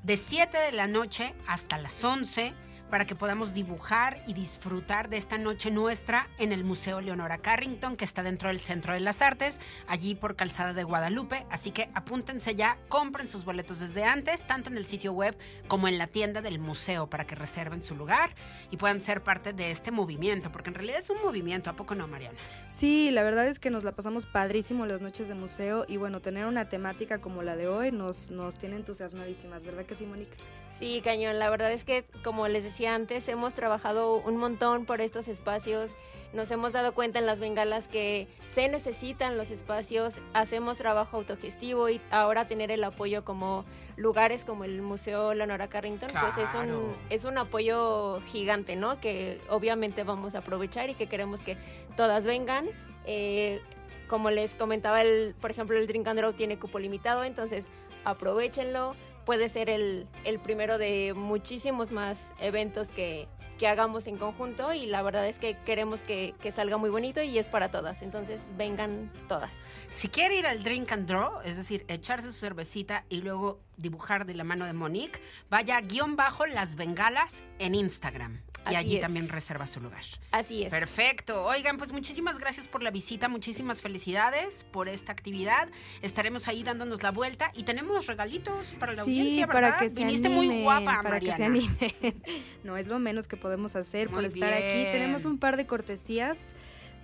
de 0.03 0.17
7 0.17 0.57
de 0.57 0.71
la 0.71 0.87
noche 0.87 1.33
hasta 1.47 1.77
las 1.77 2.03
11 2.03 2.53
para 2.91 3.05
que 3.05 3.15
podamos 3.15 3.53
dibujar 3.53 4.21
y 4.27 4.33
disfrutar 4.33 5.09
de 5.09 5.15
esta 5.15 5.37
noche 5.37 5.71
nuestra 5.71 6.27
en 6.37 6.51
el 6.51 6.65
Museo 6.65 6.99
Leonora 6.99 7.37
Carrington, 7.37 7.95
que 7.95 8.03
está 8.03 8.21
dentro 8.21 8.49
del 8.49 8.59
Centro 8.59 8.93
de 8.93 8.99
las 8.99 9.21
Artes, 9.21 9.61
allí 9.87 10.13
por 10.13 10.35
Calzada 10.35 10.73
de 10.73 10.83
Guadalupe. 10.83 11.45
Así 11.49 11.71
que 11.71 11.89
apúntense 11.93 12.53
ya, 12.53 12.77
compren 12.89 13.29
sus 13.29 13.45
boletos 13.45 13.79
desde 13.79 14.03
antes, 14.03 14.45
tanto 14.45 14.69
en 14.69 14.77
el 14.77 14.85
sitio 14.85 15.13
web 15.13 15.37
como 15.69 15.87
en 15.87 15.97
la 15.97 16.07
tienda 16.07 16.41
del 16.41 16.59
museo, 16.59 17.09
para 17.09 17.25
que 17.25 17.33
reserven 17.33 17.81
su 17.81 17.95
lugar 17.95 18.35
y 18.71 18.77
puedan 18.77 18.99
ser 18.99 19.23
parte 19.23 19.53
de 19.53 19.71
este 19.71 19.91
movimiento, 19.91 20.51
porque 20.51 20.69
en 20.69 20.75
realidad 20.75 20.99
es 20.99 21.09
un 21.09 21.21
movimiento, 21.23 21.69
¿a 21.69 21.77
poco 21.77 21.95
no, 21.95 22.09
Mariana? 22.09 22.37
Sí, 22.67 23.09
la 23.11 23.23
verdad 23.23 23.47
es 23.47 23.57
que 23.57 23.69
nos 23.69 23.85
la 23.85 23.93
pasamos 23.93 24.27
padrísimo 24.27 24.85
las 24.85 25.01
noches 25.01 25.29
de 25.29 25.35
museo 25.35 25.85
y 25.87 25.95
bueno, 25.95 26.19
tener 26.19 26.45
una 26.45 26.67
temática 26.67 27.21
como 27.21 27.41
la 27.41 27.55
de 27.55 27.69
hoy 27.69 27.93
nos, 27.93 28.31
nos 28.31 28.57
tiene 28.57 28.75
entusiasmadísimas, 28.75 29.63
¿verdad 29.63 29.85
que 29.85 29.95
sí, 29.95 30.05
Mónica? 30.05 30.35
Sí, 30.81 30.99
cañón. 31.03 31.37
La 31.37 31.51
verdad 31.51 31.71
es 31.71 31.83
que, 31.83 32.05
como 32.23 32.47
les 32.47 32.63
decía 32.63 32.95
antes, 32.95 33.27
hemos 33.27 33.53
trabajado 33.53 34.15
un 34.15 34.37
montón 34.37 34.87
por 34.87 34.99
estos 34.99 35.27
espacios. 35.27 35.91
Nos 36.33 36.49
hemos 36.49 36.73
dado 36.73 36.95
cuenta 36.95 37.19
en 37.19 37.27
las 37.27 37.39
bengalas 37.39 37.87
que 37.87 38.27
se 38.55 38.67
necesitan 38.67 39.37
los 39.37 39.51
espacios, 39.51 40.15
hacemos 40.33 40.77
trabajo 40.77 41.17
autogestivo 41.17 41.87
y 41.87 42.01
ahora 42.09 42.47
tener 42.47 42.71
el 42.71 42.83
apoyo 42.83 43.23
como 43.23 43.63
lugares 43.95 44.43
como 44.43 44.63
el 44.63 44.81
Museo 44.81 45.35
Leonora 45.35 45.67
Carrington, 45.67 46.09
pues 46.09 46.49
es 46.49 46.55
un, 46.55 46.95
es 47.11 47.25
un 47.25 47.37
apoyo 47.37 48.19
gigante, 48.31 48.75
¿no? 48.75 48.99
Que 48.99 49.39
obviamente 49.49 50.03
vamos 50.03 50.33
a 50.33 50.39
aprovechar 50.39 50.89
y 50.89 50.95
que 50.95 51.05
queremos 51.07 51.41
que 51.41 51.57
todas 51.95 52.25
vengan. 52.25 52.65
Eh, 53.05 53.61
como 54.07 54.31
les 54.31 54.55
comentaba, 54.55 55.03
el, 55.03 55.35
por 55.39 55.51
ejemplo, 55.51 55.77
el 55.77 55.85
Drink 55.85 56.07
and 56.07 56.19
Draw 56.19 56.33
tiene 56.33 56.57
cupo 56.57 56.79
limitado, 56.79 57.23
entonces 57.23 57.65
aprovechenlo 58.03 58.95
puede 59.31 59.47
ser 59.47 59.69
el, 59.69 60.09
el 60.25 60.39
primero 60.41 60.77
de 60.77 61.13
muchísimos 61.15 61.89
más 61.89 62.19
eventos 62.37 62.89
que, 62.89 63.29
que, 63.57 63.65
hagamos 63.65 64.05
en 64.07 64.17
conjunto 64.17 64.73
y 64.73 64.87
la 64.87 65.01
verdad 65.03 65.25
es 65.25 65.37
que 65.37 65.57
queremos 65.59 66.01
que, 66.01 66.35
que, 66.41 66.51
salga 66.51 66.75
muy 66.75 66.89
bonito 66.89 67.23
y 67.23 67.37
es 67.37 67.47
para 67.47 67.71
todas, 67.71 68.01
entonces 68.01 68.41
vengan 68.57 69.09
todas. 69.29 69.53
Si 69.89 70.09
quiere 70.09 70.35
ir 70.35 70.45
al 70.45 70.63
Drink 70.63 70.91
and 70.91 71.07
Draw, 71.07 71.43
es 71.45 71.55
decir, 71.55 71.85
echarse 71.87 72.29
su 72.33 72.39
cervecita 72.39 73.05
y 73.07 73.21
luego 73.21 73.61
dibujar 73.77 74.25
de 74.25 74.33
la 74.33 74.43
mano 74.43 74.65
de 74.65 74.73
Monique, 74.73 75.21
vaya 75.49 75.79
guion 75.79 76.17
bajo 76.17 76.45
las 76.45 76.75
bengalas 76.75 77.41
en 77.57 77.73
Instagram. 77.73 78.41
Y 78.69 78.75
allí 78.75 78.99
también 78.99 79.27
reserva 79.27 79.65
su 79.65 79.79
lugar. 79.79 80.03
Así 80.31 80.63
es. 80.63 80.69
Perfecto. 80.69 81.45
Oigan, 81.45 81.77
pues 81.77 81.91
muchísimas 81.91 82.37
gracias 82.39 82.67
por 82.67 82.83
la 82.83 82.91
visita, 82.91 83.27
muchísimas 83.27 83.81
felicidades 83.81 84.65
por 84.71 84.87
esta 84.87 85.11
actividad. 85.11 85.69
Estaremos 86.01 86.47
ahí 86.47 86.63
dándonos 86.63 87.01
la 87.01 87.11
vuelta 87.11 87.51
y 87.55 87.63
tenemos 87.63 88.07
regalitos 88.07 88.75
para 88.79 88.93
la 88.93 89.01
audiencia, 89.01 89.47
¿verdad? 89.47 89.61
para 89.61 89.77
que 89.79 89.89
se 89.89 90.01
Viniste 90.01 90.29
muy 90.29 90.63
guapa, 90.63 91.01
para 91.01 91.19
que 91.19 91.33
se 91.33 91.45
animen. 91.45 92.21
no 92.63 92.77
es 92.77 92.87
lo 92.87 92.99
menos 92.99 93.27
que 93.27 93.37
podemos 93.37 93.75
hacer 93.75 94.09
por 94.09 94.23
estar 94.23 94.53
aquí. 94.53 94.85
Tenemos 94.91 95.25
un 95.25 95.39
par 95.39 95.57
de 95.57 95.65
cortesías. 95.65 96.55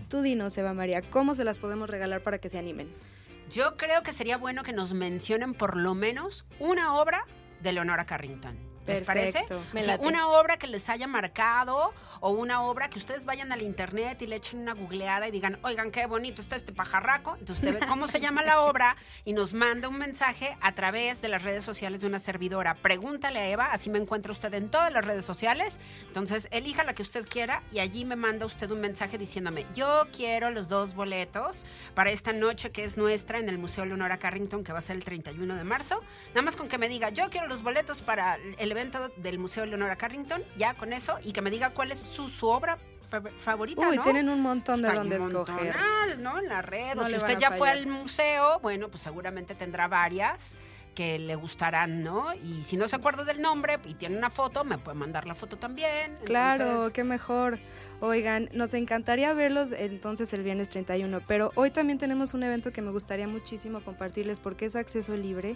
Tú 0.09 0.21
dinos, 0.21 0.57
Eva 0.57 0.73
María, 0.73 1.01
¿cómo 1.01 1.33
se 1.33 1.43
las 1.43 1.57
podemos 1.57 1.89
regalar 1.89 2.21
para 2.21 2.37
que 2.37 2.49
se 2.49 2.59
animen? 2.59 2.87
Yo 3.49 3.77
creo 3.77 4.03
que 4.03 4.13
sería 4.13 4.37
bueno 4.37 4.63
que 4.63 4.73
nos 4.73 4.93
mencionen 4.93 5.53
por 5.53 5.77
lo 5.77 5.95
menos 5.95 6.45
una 6.59 6.95
obra 6.95 7.25
de 7.61 7.71
Leonora 7.71 8.05
Carrington. 8.05 8.66
¿Les 8.87 9.01
parece? 9.01 9.45
una 9.99 10.29
obra 10.29 10.57
que 10.57 10.67
les 10.67 10.89
haya 10.89 11.07
marcado 11.07 11.93
o 12.19 12.29
una 12.29 12.63
obra 12.63 12.89
que 12.89 12.97
ustedes 12.97 13.25
vayan 13.25 13.51
al 13.51 13.61
internet 13.61 14.21
y 14.21 14.27
le 14.27 14.37
echen 14.37 14.59
una 14.59 14.73
googleada 14.73 15.27
y 15.27 15.31
digan, 15.31 15.59
oigan, 15.63 15.91
qué 15.91 16.05
bonito 16.05 16.41
está 16.41 16.55
este 16.55 16.71
pajarraco. 16.71 17.35
Entonces 17.39 17.63
usted 17.63 17.79
ve 17.79 17.87
cómo 17.87 18.07
se 18.07 18.19
llama 18.19 18.43
la 18.43 18.61
obra 18.61 18.95
y 19.25 19.33
nos 19.33 19.53
manda 19.53 19.87
un 19.87 19.97
mensaje 19.97 20.57
a 20.61 20.73
través 20.73 21.21
de 21.21 21.27
las 21.27 21.43
redes 21.43 21.65
sociales 21.65 22.01
de 22.01 22.07
una 22.07 22.19
servidora. 22.19 22.75
Pregúntale 22.75 23.39
a 23.39 23.49
Eva, 23.49 23.65
así 23.71 23.89
me 23.89 23.99
encuentra 23.99 24.31
usted 24.31 24.53
en 24.53 24.69
todas 24.69 24.91
las 24.91 25.05
redes 25.05 25.25
sociales. 25.25 25.79
Entonces 26.07 26.47
elija 26.51 26.83
la 26.83 26.93
que 26.93 27.01
usted 27.01 27.27
quiera 27.27 27.63
y 27.71 27.79
allí 27.79 28.05
me 28.05 28.15
manda 28.15 28.45
usted 28.45 28.69
un 28.71 28.81
mensaje 28.81 29.17
diciéndome, 29.17 29.65
yo 29.73 30.07
quiero 30.15 30.49
los 30.49 30.69
dos 30.69 30.93
boletos 30.93 31.65
para 31.93 32.11
esta 32.11 32.33
noche 32.33 32.71
que 32.71 32.83
es 32.83 32.97
nuestra 32.97 33.39
en 33.39 33.49
el 33.49 33.57
Museo 33.57 33.85
Leonora 33.85 34.17
Carrington 34.17 34.63
que 34.63 34.71
va 34.71 34.79
a 34.79 34.81
ser 34.81 34.95
el 34.95 35.03
31 35.03 35.55
de 35.55 35.63
marzo. 35.63 36.01
Nada 36.29 36.41
más 36.41 36.55
con 36.55 36.67
que 36.67 36.77
me 36.77 36.89
diga, 36.89 37.09
yo 37.09 37.29
quiero 37.29 37.47
los 37.47 37.61
boletos 37.61 38.01
para 38.01 38.37
el 38.57 38.73
evento 38.77 39.11
del 39.17 39.39
Museo 39.39 39.65
Leonora 39.65 39.95
Carrington, 39.95 40.43
ya 40.55 40.75
con 40.75 40.93
eso, 40.93 41.17
y 41.23 41.33
que 41.33 41.41
me 41.41 41.49
diga 41.49 41.71
cuál 41.71 41.91
es 41.91 41.99
su, 41.99 42.29
su 42.29 42.47
obra 42.47 42.77
favorita, 43.39 43.87
Uy, 43.87 43.99
tienen 43.99 44.27
un 44.29 44.41
montón 44.41 44.81
de 44.81 44.91
donde 44.91 45.15
escoger. 45.15 45.75
¿no? 46.19 46.39
En 46.39 46.49
la 46.49 46.61
red. 46.61 46.97
o 46.97 47.05
si 47.05 47.15
usted 47.15 47.37
ya 47.37 47.51
fue 47.51 47.69
al 47.69 47.87
museo, 47.87 48.59
bueno, 48.59 48.89
pues 48.89 49.01
seguramente 49.01 49.55
tendrá 49.55 49.87
varias 49.87 50.57
que 50.97 51.19
le 51.19 51.35
gustarán, 51.35 52.01
¿no? 52.01 52.33
Y 52.33 52.63
si 52.63 52.75
no 52.75 52.87
se 52.87 52.95
acuerda 52.95 53.23
del 53.23 53.39
nombre 53.39 53.77
y 53.85 53.93
tiene 53.93 54.17
una 54.17 54.31
foto, 54.31 54.63
me 54.63 54.79
puede 54.79 54.97
mandar 54.97 55.27
la 55.27 55.35
foto 55.35 55.55
también. 55.55 56.17
Claro, 56.25 56.91
qué 56.91 57.03
mejor. 57.03 57.59
Oigan, 57.99 58.49
nos 58.51 58.73
encantaría 58.73 59.31
verlos 59.35 59.73
entonces 59.73 60.33
el 60.33 60.41
viernes 60.41 60.69
31, 60.69 61.21
pero 61.27 61.51
hoy 61.53 61.69
también 61.69 61.99
tenemos 61.99 62.33
un 62.33 62.41
evento 62.41 62.73
que 62.73 62.81
me 62.81 62.89
gustaría 62.89 63.27
muchísimo 63.27 63.81
compartirles 63.81 64.39
porque 64.39 64.65
es 64.65 64.75
acceso 64.75 65.15
libre 65.15 65.55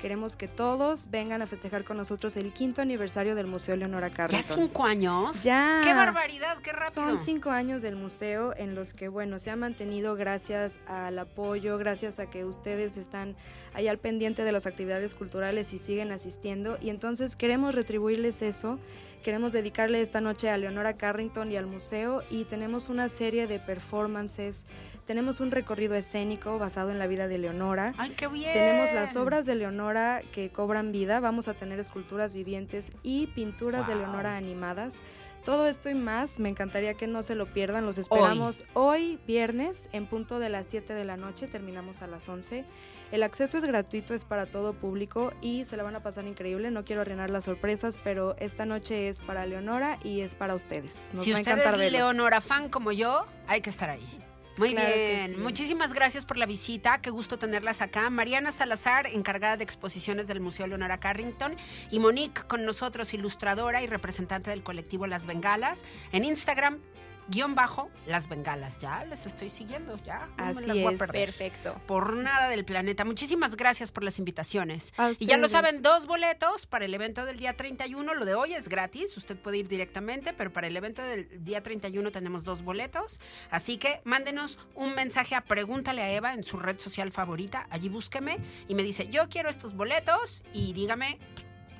Queremos 0.00 0.34
que 0.34 0.48
todos 0.48 1.10
vengan 1.10 1.42
a 1.42 1.46
festejar 1.46 1.84
con 1.84 1.98
nosotros 1.98 2.34
el 2.38 2.54
quinto 2.54 2.80
aniversario 2.80 3.34
del 3.34 3.46
Museo 3.46 3.76
Leonora 3.76 4.08
Carrington. 4.08 4.40
¿Ya 4.40 4.62
cinco 4.62 4.84
años? 4.84 5.42
Ya. 5.42 5.82
¡Qué 5.84 5.92
barbaridad! 5.92 6.56
¡Qué 6.62 6.72
rápido! 6.72 6.90
Son 6.90 7.18
cinco 7.18 7.50
años 7.50 7.82
del 7.82 7.96
museo 7.96 8.54
en 8.56 8.74
los 8.74 8.94
que, 8.94 9.08
bueno, 9.08 9.38
se 9.38 9.50
ha 9.50 9.56
mantenido 9.56 10.16
gracias 10.16 10.80
al 10.86 11.18
apoyo, 11.18 11.76
gracias 11.76 12.18
a 12.18 12.30
que 12.30 12.46
ustedes 12.46 12.96
están 12.96 13.36
ahí 13.74 13.88
al 13.88 13.98
pendiente 13.98 14.42
de 14.42 14.52
las 14.52 14.64
actividades 14.64 14.79
culturales 15.14 15.72
y 15.72 15.78
siguen 15.78 16.12
asistiendo. 16.12 16.78
Y 16.80 16.90
entonces 16.90 17.36
queremos 17.36 17.74
retribuirles 17.74 18.42
eso. 18.42 18.78
Queremos 19.22 19.52
dedicarle 19.52 20.00
esta 20.00 20.20
noche 20.20 20.48
a 20.48 20.56
Leonora 20.56 20.96
Carrington 20.96 21.52
y 21.52 21.56
al 21.56 21.66
museo 21.66 22.22
y 22.30 22.44
tenemos 22.44 22.88
una 22.88 23.08
serie 23.08 23.46
de 23.46 23.58
performances 23.58 24.66
tenemos 25.10 25.40
un 25.40 25.50
recorrido 25.50 25.96
escénico 25.96 26.60
basado 26.60 26.92
en 26.92 27.00
la 27.00 27.08
vida 27.08 27.26
de 27.26 27.36
Leonora. 27.36 27.94
¡Ay, 27.98 28.10
qué 28.10 28.28
bien! 28.28 28.52
Tenemos 28.52 28.92
las 28.92 29.16
obras 29.16 29.44
de 29.44 29.56
Leonora 29.56 30.22
que 30.30 30.50
cobran 30.50 30.92
vida. 30.92 31.18
Vamos 31.18 31.48
a 31.48 31.54
tener 31.54 31.80
esculturas 31.80 32.32
vivientes 32.32 32.92
y 33.02 33.26
pinturas 33.26 33.88
de 33.88 33.96
Leonora 33.96 34.36
animadas. 34.36 35.02
Todo 35.50 35.66
esto 35.66 35.90
y 35.90 35.96
más, 35.96 36.38
me 36.38 36.48
encantaría 36.48 36.94
que 36.94 37.08
no 37.08 37.24
se 37.24 37.34
lo 37.34 37.52
pierdan. 37.52 37.84
Los 37.84 37.98
esperamos 37.98 38.64
hoy, 38.72 39.18
viernes, 39.26 39.88
en 39.90 40.06
punto 40.06 40.38
de 40.38 40.48
las 40.48 40.68
7 40.68 40.94
de 40.94 41.04
la 41.04 41.16
noche. 41.16 41.48
Terminamos 41.48 42.02
a 42.02 42.06
las 42.06 42.28
11. 42.28 42.64
El 43.10 43.24
acceso 43.24 43.58
es 43.58 43.64
gratuito, 43.64 44.14
es 44.14 44.24
para 44.24 44.46
todo 44.46 44.74
público 44.74 45.32
y 45.40 45.64
se 45.64 45.76
la 45.76 45.82
van 45.82 45.96
a 45.96 46.04
pasar 46.04 46.24
increíble. 46.28 46.70
No 46.70 46.84
quiero 46.84 47.02
arruinar 47.02 47.30
las 47.30 47.42
sorpresas, 47.42 47.98
pero 47.98 48.36
esta 48.38 48.64
noche 48.64 49.08
es 49.08 49.22
para 49.22 49.44
Leonora 49.44 49.98
y 50.04 50.20
es 50.20 50.36
para 50.36 50.54
ustedes. 50.54 51.10
si 51.14 51.32
usted 51.32 51.58
es 51.58 51.90
Leonora 51.90 52.40
fan 52.40 52.68
como 52.68 52.92
yo, 52.92 53.26
hay 53.48 53.60
que 53.60 53.70
estar 53.70 53.90
ahí. 53.90 54.29
Muy 54.60 54.74
bien, 54.74 55.40
muchísimas 55.40 55.94
gracias 55.94 56.26
por 56.26 56.36
la 56.36 56.44
visita, 56.44 57.00
qué 57.00 57.08
gusto 57.08 57.38
tenerlas 57.38 57.80
acá. 57.80 58.10
Mariana 58.10 58.52
Salazar, 58.52 59.06
encargada 59.06 59.56
de 59.56 59.64
exposiciones 59.64 60.28
del 60.28 60.40
Museo 60.40 60.66
Leonora 60.66 61.00
Carrington, 61.00 61.56
y 61.90 61.98
Monique 61.98 62.42
con 62.42 62.66
nosotros, 62.66 63.14
ilustradora 63.14 63.82
y 63.82 63.86
representante 63.86 64.50
del 64.50 64.62
colectivo 64.62 65.06
Las 65.06 65.24
Bengalas. 65.24 65.80
En 66.12 66.26
Instagram, 66.26 66.78
guion 67.30 67.54
bajo, 67.54 67.90
las 68.06 68.28
bengalas. 68.28 68.78
Ya 68.78 69.04
les 69.04 69.26
estoy 69.26 69.48
siguiendo, 69.48 69.96
ya. 70.04 70.28
Así 70.36 70.66
las 70.66 70.78
Perfecto. 71.10 71.80
Por 71.86 72.16
nada 72.16 72.48
del 72.48 72.64
planeta. 72.64 73.04
Muchísimas 73.04 73.56
gracias 73.56 73.92
por 73.92 74.02
las 74.02 74.18
invitaciones. 74.18 74.92
Y 75.18 75.26
ya 75.26 75.36
lo 75.36 75.48
saben, 75.48 75.82
dos 75.82 76.06
boletos 76.06 76.66
para 76.66 76.84
el 76.84 76.94
evento 76.94 77.24
del 77.24 77.38
día 77.38 77.56
31. 77.56 78.14
Lo 78.14 78.24
de 78.24 78.34
hoy 78.34 78.54
es 78.54 78.68
gratis, 78.68 79.16
usted 79.16 79.36
puede 79.36 79.58
ir 79.58 79.68
directamente, 79.68 80.32
pero 80.32 80.52
para 80.52 80.66
el 80.66 80.76
evento 80.76 81.02
del 81.02 81.44
día 81.44 81.62
31 81.62 82.10
tenemos 82.10 82.44
dos 82.44 82.62
boletos. 82.62 83.20
Así 83.50 83.78
que 83.78 84.00
mándenos 84.04 84.58
un 84.74 84.94
mensaje 84.94 85.34
a 85.34 85.42
Pregúntale 85.42 86.02
a 86.02 86.10
Eva 86.10 86.34
en 86.34 86.44
su 86.44 86.58
red 86.58 86.78
social 86.78 87.12
favorita. 87.12 87.66
Allí 87.70 87.88
búsqueme 87.88 88.38
y 88.68 88.74
me 88.74 88.82
dice, 88.82 89.08
yo 89.08 89.28
quiero 89.28 89.48
estos 89.48 89.74
boletos 89.74 90.42
y 90.52 90.72
dígame 90.72 91.18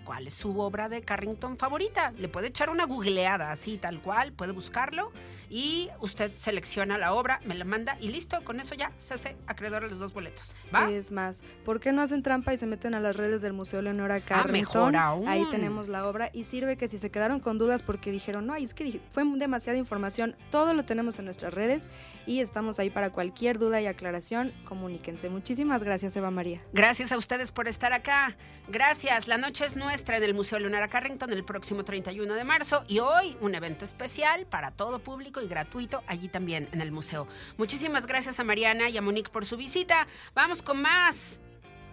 cuál 0.05 0.27
es 0.27 0.35
su 0.35 0.59
obra 0.59 0.89
de 0.89 1.03
Carrington 1.03 1.57
favorita. 1.57 2.13
Le 2.17 2.29
puede 2.29 2.49
echar 2.49 2.71
una 2.71 2.85
googleada 2.85 3.53
así, 3.53 3.79
tal 3.79 4.01
cual, 4.01 4.33
puede 4.33 4.53
buscarlo 4.53 5.13
y 5.51 5.91
usted 6.01 6.33
selecciona 6.37 6.97
la 6.97 7.13
obra, 7.13 7.41
me 7.45 7.57
la 7.57 7.65
manda 7.65 7.99
y 8.01 8.09
listo, 8.09 8.43
con 8.45 8.61
eso 8.61 8.75
ya 8.77 8.93
se 8.99 9.15
hace 9.15 9.37
acreedor 9.47 9.85
a 9.85 9.89
los 9.89 9.99
dos 9.99 10.15
boletos. 10.15 10.55
¿Va? 10.73 10.89
Es 10.91 11.11
más, 11.11 11.43
¿por 11.65 11.81
qué 11.81 11.93
no 11.93 12.01
hacen 12.01 12.23
trampa 12.23 12.55
y 12.55 12.59
se 12.59 12.67
meten 12.67 12.95
a 12.95 13.01
las 13.01 13.17
redes 13.17 13.43
del 13.43 13.53
Museo 13.53 13.83
Leonora 13.83 14.21
Carrington? 14.21 14.95
Ah, 14.95 15.15
mejor 15.17 15.29
Ahí 15.29 15.45
tenemos 15.51 15.89
la 15.89 16.07
obra 16.07 16.31
y 16.33 16.45
sirve 16.45 16.77
que 16.77 16.89
si 16.89 16.99
se 16.99 17.11
quedaron 17.11 17.41
con 17.41 17.59
dudas 17.59 17.83
porque 17.83 18.13
dijeron, 18.13 18.47
no, 18.47 18.55
es 18.55 18.75
que 18.75 19.01
fue 19.11 19.25
demasiada 19.37 19.79
información, 19.79 20.37
todo 20.51 20.73
lo 20.73 20.85
tenemos 20.85 21.19
en 21.19 21.25
nuestras 21.25 21.53
redes 21.53 21.91
y 22.27 22.41
estamos 22.41 22.79
ahí 22.79 22.91
para 22.91 23.11
cualquier 23.11 23.59
duda 23.59 23.81
y 23.81 23.87
aclaración, 23.87 24.53
comuníquense. 24.65 25.29
Muchísimas 25.29 25.83
gracias, 25.83 26.15
Eva 26.15 26.31
María. 26.31 26.63
Gracias 26.73 27.11
a 27.11 27.17
ustedes 27.17 27.51
por 27.51 27.67
estar 27.67 27.93
acá. 27.93 28.37
Gracias. 28.69 29.27
La 29.27 29.37
noche 29.37 29.67
es 29.67 29.75
nuestra 29.75 30.17
en 30.17 30.23
el 30.23 30.35
Museo 30.35 30.61
Leonora 30.61 30.89
Carrington 30.89 31.33
el 31.33 31.45
próximo 31.45 31.85
31 31.85 32.35
de 32.35 32.45
marzo 32.45 32.85
y 32.87 33.01
hoy 33.01 33.37
un 33.41 33.55
evento 33.57 33.85
especial 33.85 34.47
para 34.47 34.71
todo 34.71 35.01
público 35.01 35.40
y 35.43 35.49
gratuito 35.49 36.03
allí 36.07 36.29
también 36.29 36.69
en 36.73 36.81
el 36.81 36.93
museo. 36.93 37.27
Muchísimas 37.57 38.07
gracias 38.07 38.41
a 38.41 38.45
Mariana 38.45 38.89
y 38.89 38.97
a 38.97 39.03
Monique 39.03 39.31
por 39.31 39.47
su 39.47 39.57
visita. 39.57 40.07
Vamos 40.35 40.63
con 40.63 40.81
más. 40.81 41.41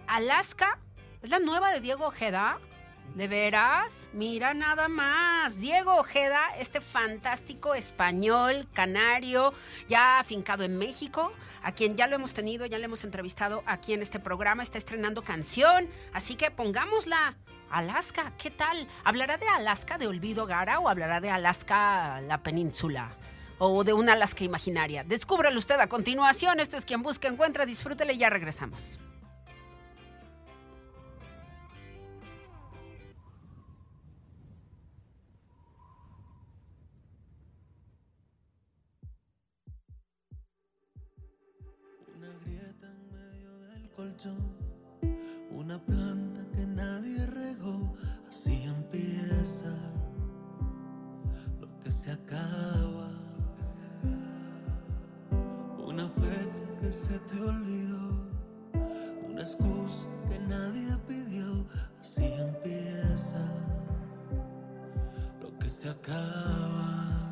Alaska 0.06 0.78
es 1.22 1.30
la 1.30 1.38
nueva 1.38 1.70
de 1.72 1.80
Diego 1.80 2.06
Ojeda. 2.06 2.58
¿De 3.14 3.26
veras? 3.26 4.10
Mira 4.12 4.54
nada 4.54 4.88
más. 4.88 5.60
Diego 5.60 5.96
Ojeda, 5.96 6.40
este 6.58 6.80
fantástico 6.80 7.74
español, 7.74 8.68
canario, 8.72 9.52
ya 9.88 10.18
afincado 10.18 10.62
en 10.62 10.76
México, 10.76 11.32
a 11.62 11.72
quien 11.72 11.96
ya 11.96 12.06
lo 12.06 12.16
hemos 12.16 12.34
tenido, 12.34 12.66
ya 12.66 12.78
le 12.78 12.84
hemos 12.84 13.04
entrevistado 13.04 13.62
aquí 13.66 13.92
en 13.92 14.02
este 14.02 14.20
programa, 14.20 14.62
está 14.62 14.78
estrenando 14.78 15.22
canción, 15.22 15.88
así 16.12 16.36
que 16.36 16.50
pongámosla. 16.50 17.36
Alaska, 17.70 18.32
¿qué 18.38 18.50
tal? 18.50 18.88
¿Hablará 19.04 19.36
de 19.36 19.48
Alaska 19.48 19.98
de 19.98 20.06
Olvido 20.06 20.46
Gara 20.46 20.78
o 20.78 20.88
hablará 20.88 21.20
de 21.20 21.30
Alaska 21.30 22.20
la 22.22 22.42
península? 22.42 23.16
¿O 23.60 23.82
de 23.82 23.92
una 23.92 24.12
Alaska 24.12 24.44
imaginaria? 24.44 25.02
Descúbralo 25.02 25.58
usted 25.58 25.80
a 25.80 25.88
continuación. 25.88 26.60
Este 26.60 26.76
es 26.76 26.84
quien 26.84 27.02
busca, 27.02 27.26
encuentra, 27.26 27.66
disfrútele 27.66 28.12
y 28.12 28.18
ya 28.18 28.30
regresamos. 28.30 29.00
Una 42.16 42.28
grieta 42.44 42.86
en 42.86 43.12
medio 43.12 43.58
del 43.58 43.90
colchón, 43.90 44.56
una 45.50 45.84
planta 45.84 46.46
que 46.54 46.64
nadie 46.64 47.26
regó, 47.26 47.96
así 48.28 48.62
empieza 48.62 49.74
lo 51.60 51.76
que 51.80 51.90
se 51.90 52.12
acaba. 52.12 52.87
se 56.92 57.18
te 57.18 57.38
olvidó, 57.40 58.30
una 59.28 59.42
excusa 59.42 60.06
que 60.26 60.38
nadie 60.38 60.96
pidió, 61.06 61.66
así 62.00 62.24
empieza 62.24 63.36
lo 65.40 65.58
que 65.58 65.68
se 65.68 65.90
acaba. 65.90 67.30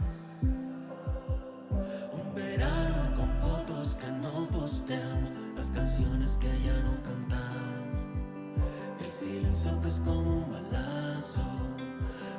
Un 2.12 2.34
verano 2.34 3.16
con 3.16 3.32
fotos 3.32 3.96
que 3.96 4.10
no 4.10 4.46
posteamos, 4.48 5.30
las 5.54 5.70
canciones 5.70 6.36
que 6.36 6.48
ya 6.62 6.78
no 6.82 7.02
cantamos, 7.02 8.60
el 9.06 9.12
silencio 9.12 9.80
que 9.80 9.88
es 9.88 10.00
como 10.00 10.44
un 10.44 10.52
balazo, 10.52 11.40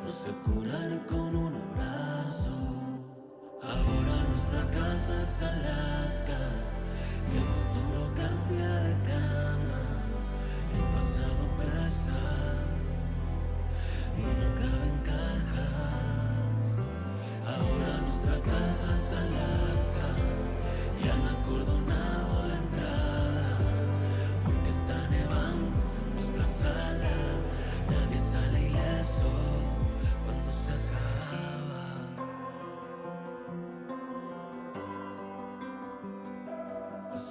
no 0.04 0.10
se 0.12 0.32
cura 0.44 0.88
ni 0.88 0.98
con 1.08 1.36
un 1.36 1.56
abrazo. 1.56 2.52
Ahora 3.64 4.24
nuestra 4.28 4.70
casa 4.70 5.24
es 5.24 5.42
Alaska. 5.42 6.77
El 7.36 7.44
futuro 7.44 8.10
cambia 8.16 8.70
de 8.84 8.94
cama, 9.04 9.84
el 10.74 10.96
pasado 10.96 11.48
pesa. 11.58 12.37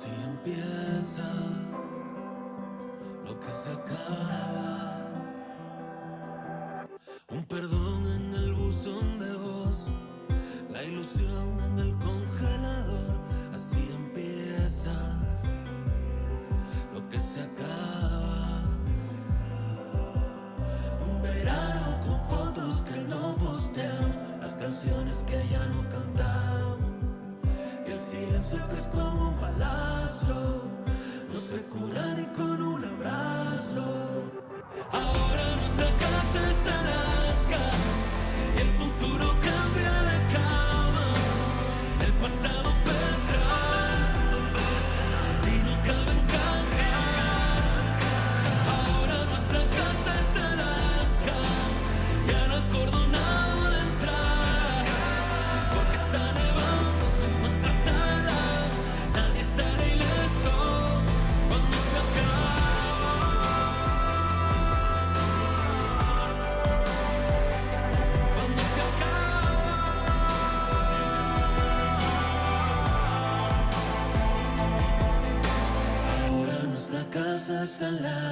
Así 0.06 0.22
empieza 0.22 1.28
lo 3.24 3.40
que 3.40 3.52
se 3.52 3.72
acaba. 3.72 5.10
Un 7.28 7.44
perdón. 7.46 7.85
sunlight. 77.76 78.25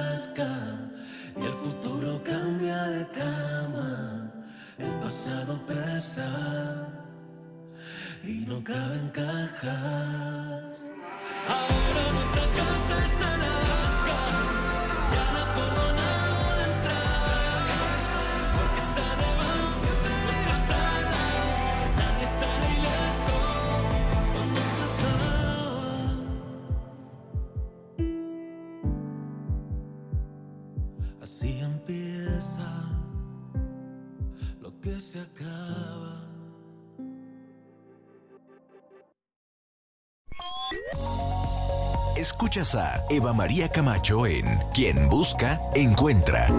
Escuchas 42.35 42.75
a 42.75 43.01
Eva 43.09 43.31
María 43.31 43.69
Camacho 43.69 44.27
en 44.27 44.45
Quien 44.73 45.07
Busca, 45.07 45.61
Encuentra. 45.73 46.49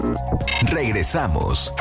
Regresamos. 0.71 1.71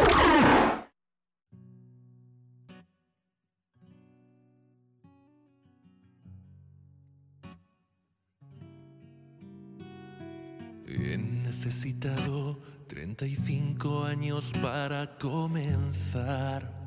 He 10.87 11.16
necesitado 11.16 12.59
35 12.88 14.04
años 14.04 14.52
para 14.61 15.16
comenzar 15.16 16.86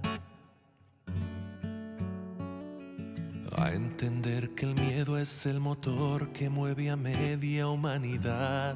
Entender 3.73 4.55
que 4.55 4.65
el 4.65 4.73
miedo 4.75 5.17
es 5.17 5.45
el 5.45 5.59
motor 5.59 6.31
que 6.31 6.49
mueve 6.49 6.89
a 6.89 6.95
media 6.95 7.67
humanidad. 7.67 8.75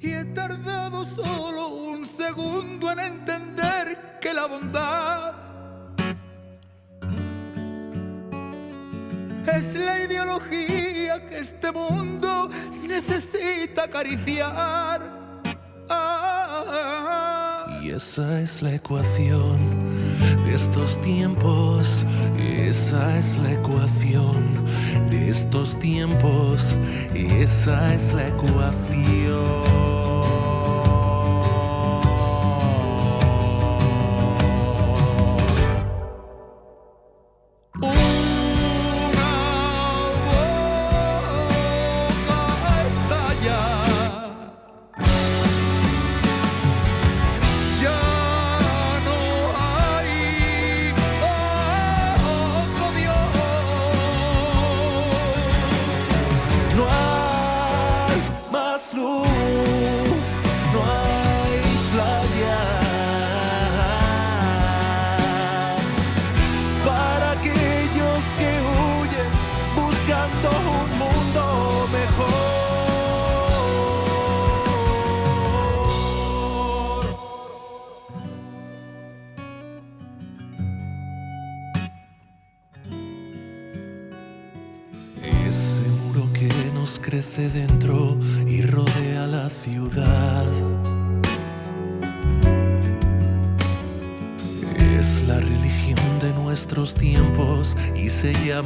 Y 0.00 0.10
he 0.10 0.24
tardado 0.26 1.04
solo 1.04 1.68
un 1.68 2.04
segundo 2.04 2.92
en 2.92 3.00
entender 3.00 4.18
que 4.20 4.34
la 4.34 4.46
bondad 4.46 5.34
es 9.52 9.74
la 9.74 10.04
ideología 10.04 11.26
que 11.26 11.38
este 11.38 11.72
mundo 11.72 12.48
necesita 12.86 13.84
acariciar. 13.84 15.00
Ah. 15.88 17.80
Y 17.82 17.90
esa 17.90 18.40
es 18.40 18.62
la 18.62 18.74
ecuación 18.74 19.77
de 20.48 20.54
estos 20.54 20.98
tiempos, 21.02 22.06
esa 22.38 23.18
es 23.18 23.36
la 23.36 23.52
ecuación 23.52 24.42
de 25.10 25.28
estos 25.28 25.78
tiempos, 25.78 26.74
esa 27.14 27.94
es 27.94 28.14
la 28.14 28.28
ecuación. 28.28 29.67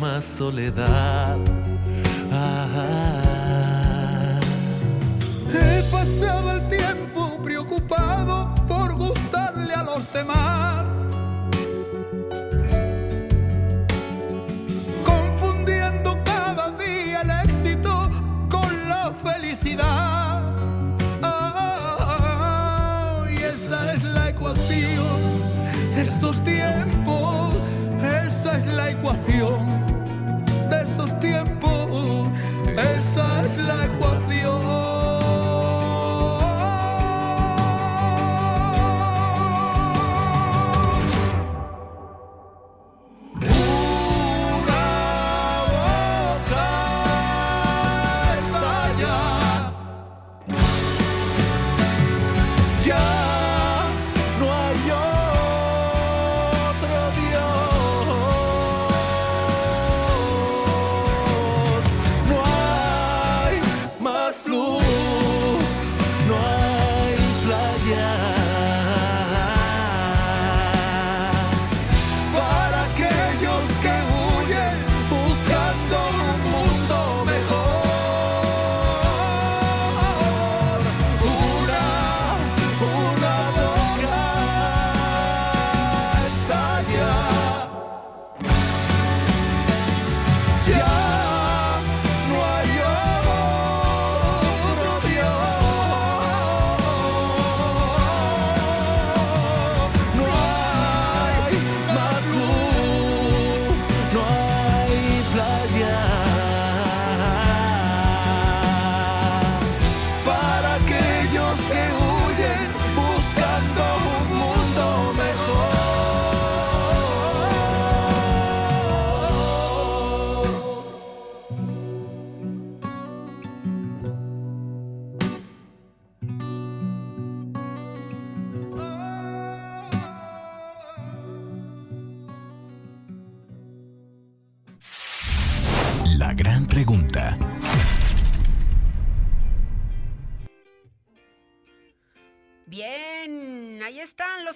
más 0.03 0.25
soledad. 0.25 1.52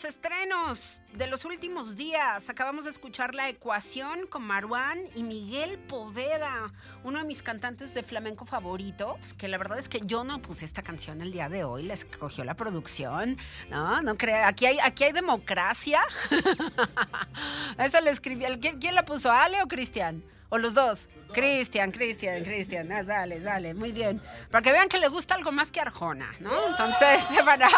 Estrenos 0.05 1.03
de 1.15 1.27
los 1.27 1.45
últimos 1.45 1.97
días. 1.97 2.51
Acabamos 2.51 2.85
de 2.85 2.91
escuchar 2.91 3.35
La 3.35 3.49
Ecuación 3.49 4.27
con 4.27 4.43
Maruán 4.43 5.01
y 5.15 5.23
Miguel 5.23 5.79
Poveda, 5.79 6.73
uno 7.05 7.19
de 7.19 7.25
mis 7.25 7.43
cantantes 7.43 7.95
de 7.95 8.03
flamenco 8.03 8.45
favoritos, 8.45 9.35
que 9.35 9.49
la 9.49 9.59
verdad 9.59 9.79
es 9.79 9.89
que 9.89 10.01
yo 10.05 10.25
no 10.25 10.43
puse 10.43 10.65
esta 10.65 10.83
canción 10.83 11.21
el 11.21 11.33
día 11.33 11.49
de 11.49 11.65
hoy, 11.65 11.83
la 11.85 11.95
escogió 11.95 12.45
la 12.45 12.55
producción. 12.55 13.39
No, 13.71 14.03
no 14.03 14.17
creo. 14.17 14.47
Aquí 14.47 14.67
hay, 14.67 14.79
aquí 14.83 15.05
hay 15.05 15.13
democracia. 15.13 16.03
Esa 17.79 18.01
la 18.01 18.11
escribí. 18.11 18.45
¿Quién, 18.61 18.79
¿Quién 18.79 18.95
la 18.95 19.05
puso? 19.05 19.31
¿Ale 19.31 19.63
o 19.63 19.67
Cristian? 19.67 20.23
¿O 20.49 20.59
los 20.59 20.75
dos? 20.75 21.09
Cristian, 21.33 21.91
Cristian, 21.91 22.43
Cristian, 22.45 22.91
ah, 22.93 23.03
dale, 23.03 23.41
dale, 23.41 23.75
muy 23.75 23.93
bien. 23.93 24.21
Para 24.51 24.63
que 24.63 24.73
vean 24.73 24.89
que 24.89 24.99
le 24.99 25.09
gusta 25.09 25.35
algo 25.35 25.53
más 25.53 25.71
que 25.71 25.81
Arjona, 25.81 26.35
¿no? 26.41 26.51
Entonces, 26.69 27.25
se 27.25 27.43
van 27.43 27.63
a... 27.63 27.69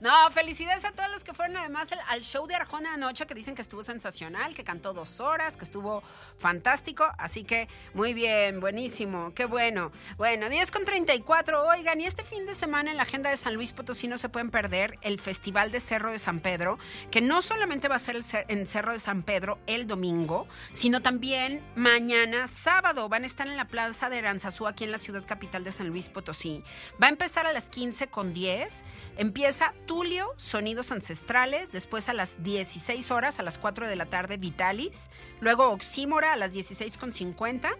No, 0.00 0.30
felicidades 0.30 0.84
a 0.84 0.92
todos 0.92 1.10
los 1.10 1.24
que 1.24 1.34
fueron 1.34 1.56
además 1.56 1.90
al 2.08 2.22
show 2.22 2.46
de 2.46 2.54
Arjona 2.54 2.94
anoche, 2.94 3.26
que 3.26 3.34
dicen 3.34 3.54
que 3.54 3.62
estuvo 3.62 3.82
sensacional, 3.82 4.54
que 4.54 4.62
cantó 4.62 4.92
dos 4.92 5.20
horas, 5.20 5.56
que 5.56 5.64
estuvo 5.64 6.02
fantástico. 6.38 7.06
Así 7.18 7.42
que, 7.42 7.68
muy 7.94 8.14
bien, 8.14 8.60
buenísimo, 8.60 9.32
qué 9.34 9.44
bueno. 9.44 9.90
Bueno, 10.16 10.48
10 10.48 10.70
con 10.70 10.84
34, 10.84 11.66
oigan, 11.66 12.00
y 12.00 12.06
este 12.06 12.22
fin 12.22 12.46
de 12.46 12.54
semana 12.54 12.90
en 12.90 12.96
la 12.96 13.02
agenda 13.02 13.30
de 13.30 13.36
San 13.36 13.54
Luis 13.54 13.72
Potosí 13.72 14.06
no 14.06 14.18
se 14.18 14.28
pueden 14.28 14.50
perder 14.50 14.98
el 15.02 15.18
Festival 15.18 15.72
de 15.72 15.80
Cerro 15.80 16.12
de 16.12 16.18
San 16.18 16.40
Pedro, 16.40 16.78
que 17.10 17.20
no 17.20 17.42
solamente 17.42 17.88
va 17.88 17.96
a 17.96 17.98
ser 17.98 18.18
en 18.48 18.66
Cerro 18.66 18.92
de 18.92 18.98
San 18.98 19.22
Pedro 19.22 19.58
el 19.66 19.86
domingo, 19.86 20.46
sino 20.70 21.00
también 21.00 21.62
mañana, 21.78 22.48
sábado, 22.48 23.08
van 23.08 23.22
a 23.22 23.26
estar 23.26 23.46
en 23.46 23.56
la 23.56 23.68
plaza 23.68 24.10
de 24.10 24.18
Aranzazú, 24.18 24.66
aquí 24.66 24.84
en 24.84 24.90
la 24.90 24.98
ciudad 24.98 25.24
capital 25.24 25.62
de 25.62 25.72
San 25.72 25.88
Luis 25.88 26.08
Potosí. 26.08 26.64
Va 27.00 27.06
a 27.06 27.10
empezar 27.10 27.46
a 27.46 27.52
las 27.52 27.70
15 27.70 28.08
con 28.08 28.32
10. 28.32 28.84
Empieza 29.16 29.72
Tulio, 29.86 30.34
Sonidos 30.36 30.90
Ancestrales. 30.90 31.70
Después 31.70 32.08
a 32.08 32.14
las 32.14 32.42
16 32.42 33.10
horas, 33.12 33.38
a 33.38 33.44
las 33.44 33.58
4 33.58 33.86
de 33.86 33.96
la 33.96 34.06
tarde, 34.06 34.36
Vitalis. 34.36 35.10
Luego 35.40 35.70
Oxímora 35.70 36.32
a 36.32 36.36
las 36.36 36.52
16 36.52 36.98
con 36.98 37.12
50. 37.12 37.70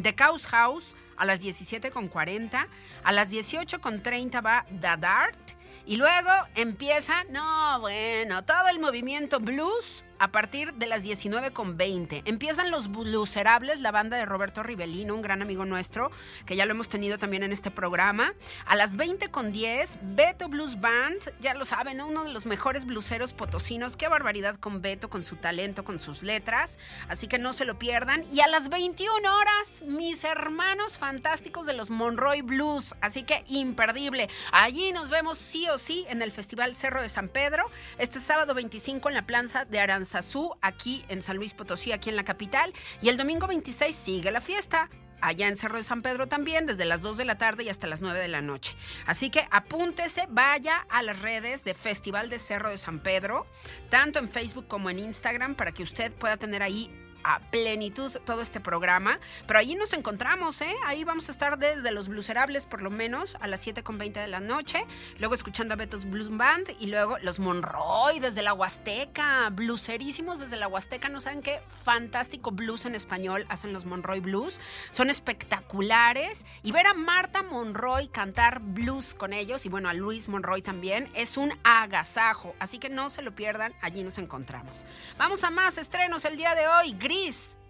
The 0.00 0.14
Chaos 0.14 0.46
House 0.46 0.96
a 1.16 1.24
las 1.24 1.40
17 1.40 1.90
con 1.90 2.08
40. 2.08 2.68
A 3.02 3.12
las 3.12 3.30
18 3.30 3.80
con 3.80 4.02
30 4.02 4.40
va 4.42 4.66
The 4.68 4.96
Dart. 4.98 5.54
Y 5.86 5.96
luego 5.96 6.30
empieza, 6.54 7.24
no, 7.24 7.78
bueno, 7.80 8.44
todo 8.44 8.68
el 8.68 8.80
movimiento 8.80 9.38
blues 9.38 10.04
a 10.24 10.28
partir 10.32 10.72
de 10.72 10.86
las 10.86 11.04
19.20. 11.04 12.22
Empiezan 12.24 12.70
los 12.70 12.88
Blueserables, 12.90 13.82
la 13.82 13.90
banda 13.90 14.16
de 14.16 14.24
Roberto 14.24 14.62
Rivelino, 14.62 15.14
un 15.14 15.20
gran 15.20 15.42
amigo 15.42 15.66
nuestro, 15.66 16.10
que 16.46 16.56
ya 16.56 16.64
lo 16.64 16.72
hemos 16.72 16.88
tenido 16.88 17.18
también 17.18 17.42
en 17.42 17.52
este 17.52 17.70
programa. 17.70 18.32
A 18.64 18.74
las 18.74 18.96
20.10, 18.96 19.98
Beto 20.00 20.48
Blues 20.48 20.80
Band, 20.80 21.30
ya 21.40 21.52
lo 21.52 21.66
saben, 21.66 22.00
uno 22.00 22.24
de 22.24 22.32
los 22.32 22.46
mejores 22.46 22.86
blueseros 22.86 23.34
potosinos. 23.34 23.98
Qué 23.98 24.08
barbaridad 24.08 24.56
con 24.56 24.80
Beto, 24.80 25.10
con 25.10 25.22
su 25.22 25.36
talento, 25.36 25.84
con 25.84 25.98
sus 25.98 26.22
letras. 26.22 26.78
Así 27.08 27.26
que 27.28 27.38
no 27.38 27.52
se 27.52 27.66
lo 27.66 27.78
pierdan. 27.78 28.24
Y 28.32 28.40
a 28.40 28.48
las 28.48 28.70
21 28.70 29.12
horas, 29.28 29.82
mis 29.86 30.24
hermanos 30.24 30.96
fantásticos 30.96 31.66
de 31.66 31.74
los 31.74 31.90
Monroy 31.90 32.40
Blues. 32.40 32.94
Así 33.02 33.24
que 33.24 33.44
imperdible. 33.48 34.30
Allí 34.52 34.90
nos 34.92 35.10
vemos 35.10 35.36
sí 35.36 35.68
o 35.68 35.76
sí 35.76 36.06
en 36.08 36.22
el 36.22 36.32
Festival 36.32 36.74
Cerro 36.74 37.02
de 37.02 37.10
San 37.10 37.28
Pedro, 37.28 37.70
este 37.98 38.20
sábado 38.20 38.54
25 38.54 39.10
en 39.10 39.14
la 39.14 39.26
plaza 39.26 39.66
de 39.66 39.80
Aranzazú 40.14 40.54
aquí 40.60 41.04
en 41.08 41.22
San 41.22 41.36
Luis 41.36 41.54
Potosí, 41.54 41.92
aquí 41.92 42.08
en 42.08 42.16
la 42.16 42.24
capital. 42.24 42.72
Y 43.02 43.08
el 43.08 43.16
domingo 43.16 43.46
26 43.46 43.94
sigue 43.94 44.30
la 44.30 44.40
fiesta 44.40 44.88
allá 45.20 45.48
en 45.48 45.56
Cerro 45.56 45.78
de 45.78 45.82
San 45.82 46.02
Pedro 46.02 46.28
también, 46.28 46.66
desde 46.66 46.84
las 46.84 47.00
2 47.00 47.16
de 47.16 47.24
la 47.24 47.38
tarde 47.38 47.64
y 47.64 47.68
hasta 47.68 47.86
las 47.86 48.02
9 48.02 48.20
de 48.20 48.28
la 48.28 48.42
noche. 48.42 48.76
Así 49.06 49.30
que 49.30 49.46
apúntese, 49.50 50.26
vaya 50.28 50.86
a 50.90 51.02
las 51.02 51.20
redes 51.20 51.64
de 51.64 51.74
Festival 51.74 52.28
de 52.28 52.38
Cerro 52.38 52.70
de 52.70 52.76
San 52.76 53.00
Pedro, 53.00 53.46
tanto 53.88 54.18
en 54.18 54.28
Facebook 54.28 54.68
como 54.68 54.90
en 54.90 54.98
Instagram, 54.98 55.54
para 55.54 55.72
que 55.72 55.82
usted 55.82 56.12
pueda 56.12 56.36
tener 56.36 56.62
ahí 56.62 56.90
a 57.24 57.40
plenitud 57.40 58.12
todo 58.24 58.42
este 58.42 58.60
programa. 58.60 59.18
Pero 59.46 59.58
allí 59.58 59.74
nos 59.74 59.92
encontramos, 59.92 60.60
¿eh? 60.60 60.74
Ahí 60.86 61.04
vamos 61.04 61.28
a 61.28 61.32
estar 61.32 61.58
desde 61.58 61.90
los 61.90 62.08
Blueserables, 62.08 62.66
por 62.66 62.82
lo 62.82 62.90
menos, 62.90 63.36
a 63.40 63.48
las 63.48 63.66
7.20 63.66 64.12
de 64.12 64.28
la 64.28 64.40
noche. 64.40 64.84
Luego 65.18 65.34
escuchando 65.34 65.74
a 65.74 65.76
Betos 65.76 66.04
Blues 66.04 66.34
Band 66.36 66.76
y 66.78 66.86
luego 66.86 67.18
los 67.18 67.38
Monroy 67.38 68.20
desde 68.20 68.42
la 68.42 68.54
Huasteca. 68.54 69.50
Blueserísimos 69.50 70.38
desde 70.40 70.56
la 70.56 70.68
Huasteca. 70.68 71.08
No 71.08 71.20
saben 71.20 71.42
qué 71.42 71.60
fantástico 71.84 72.50
blues 72.50 72.84
en 72.86 72.94
español 72.94 73.46
hacen 73.48 73.72
los 73.72 73.84
Monroy 73.84 74.20
Blues. 74.20 74.60
Son 74.90 75.10
espectaculares. 75.10 76.44
Y 76.62 76.72
ver 76.72 76.86
a 76.86 76.94
Marta 76.94 77.42
Monroy 77.42 78.08
cantar 78.08 78.60
blues 78.60 79.14
con 79.14 79.32
ellos 79.32 79.66
y 79.66 79.68
bueno, 79.68 79.88
a 79.88 79.94
Luis 79.94 80.28
Monroy 80.28 80.62
también 80.62 81.10
es 81.14 81.36
un 81.36 81.52
agasajo. 81.62 82.54
Así 82.58 82.78
que 82.78 82.90
no 82.90 83.08
se 83.10 83.22
lo 83.22 83.34
pierdan. 83.34 83.74
Allí 83.80 84.02
nos 84.02 84.18
encontramos. 84.18 84.84
Vamos 85.18 85.44
a 85.44 85.50
más 85.50 85.78
estrenos 85.78 86.24
el 86.24 86.36
día 86.36 86.54
de 86.54 86.66
hoy 86.68 86.92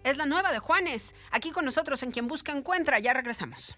es 0.03 0.17
la 0.17 0.25
nueva 0.25 0.51
de 0.51 0.59
Juanes. 0.59 1.13
Aquí 1.31 1.51
con 1.51 1.65
nosotros 1.65 2.01
en 2.03 2.11
Quien 2.11 2.27
Busca 2.27 2.51
Encuentra. 2.51 2.99
Ya 2.99 3.13
regresamos. 3.13 3.77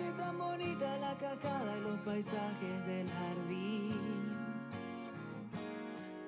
Porque 0.00 0.12
tan 0.16 0.38
bonita 0.38 0.96
la 0.98 1.14
cascada 1.14 1.76
y 1.76 1.80
los 1.82 1.98
paisajes 2.00 2.86
del 2.86 3.06
jardín. 3.10 4.32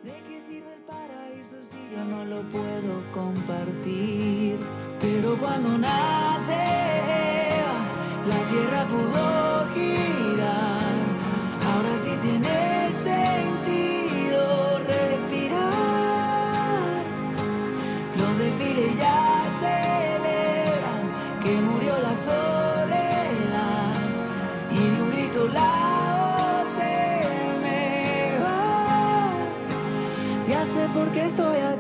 ¿De 0.05 0.13
qué 0.29 0.41
sirve 0.41 0.75
el 0.75 0.83
paraíso 0.83 1.57
si 1.63 1.95
yo 1.95 2.05
no 2.05 2.25
lo 2.27 2.43
puedo 2.51 3.03
compartir? 3.13 4.59
Pero 5.01 5.39
cuando 5.39 5.79
nace 5.79 7.63
la 8.29 8.51
tierra 8.51 8.87
pudo 8.89 9.75
girar. 9.75 10.22
porque 30.95 31.27
estoy 31.27 31.59
aquí. 31.59 31.72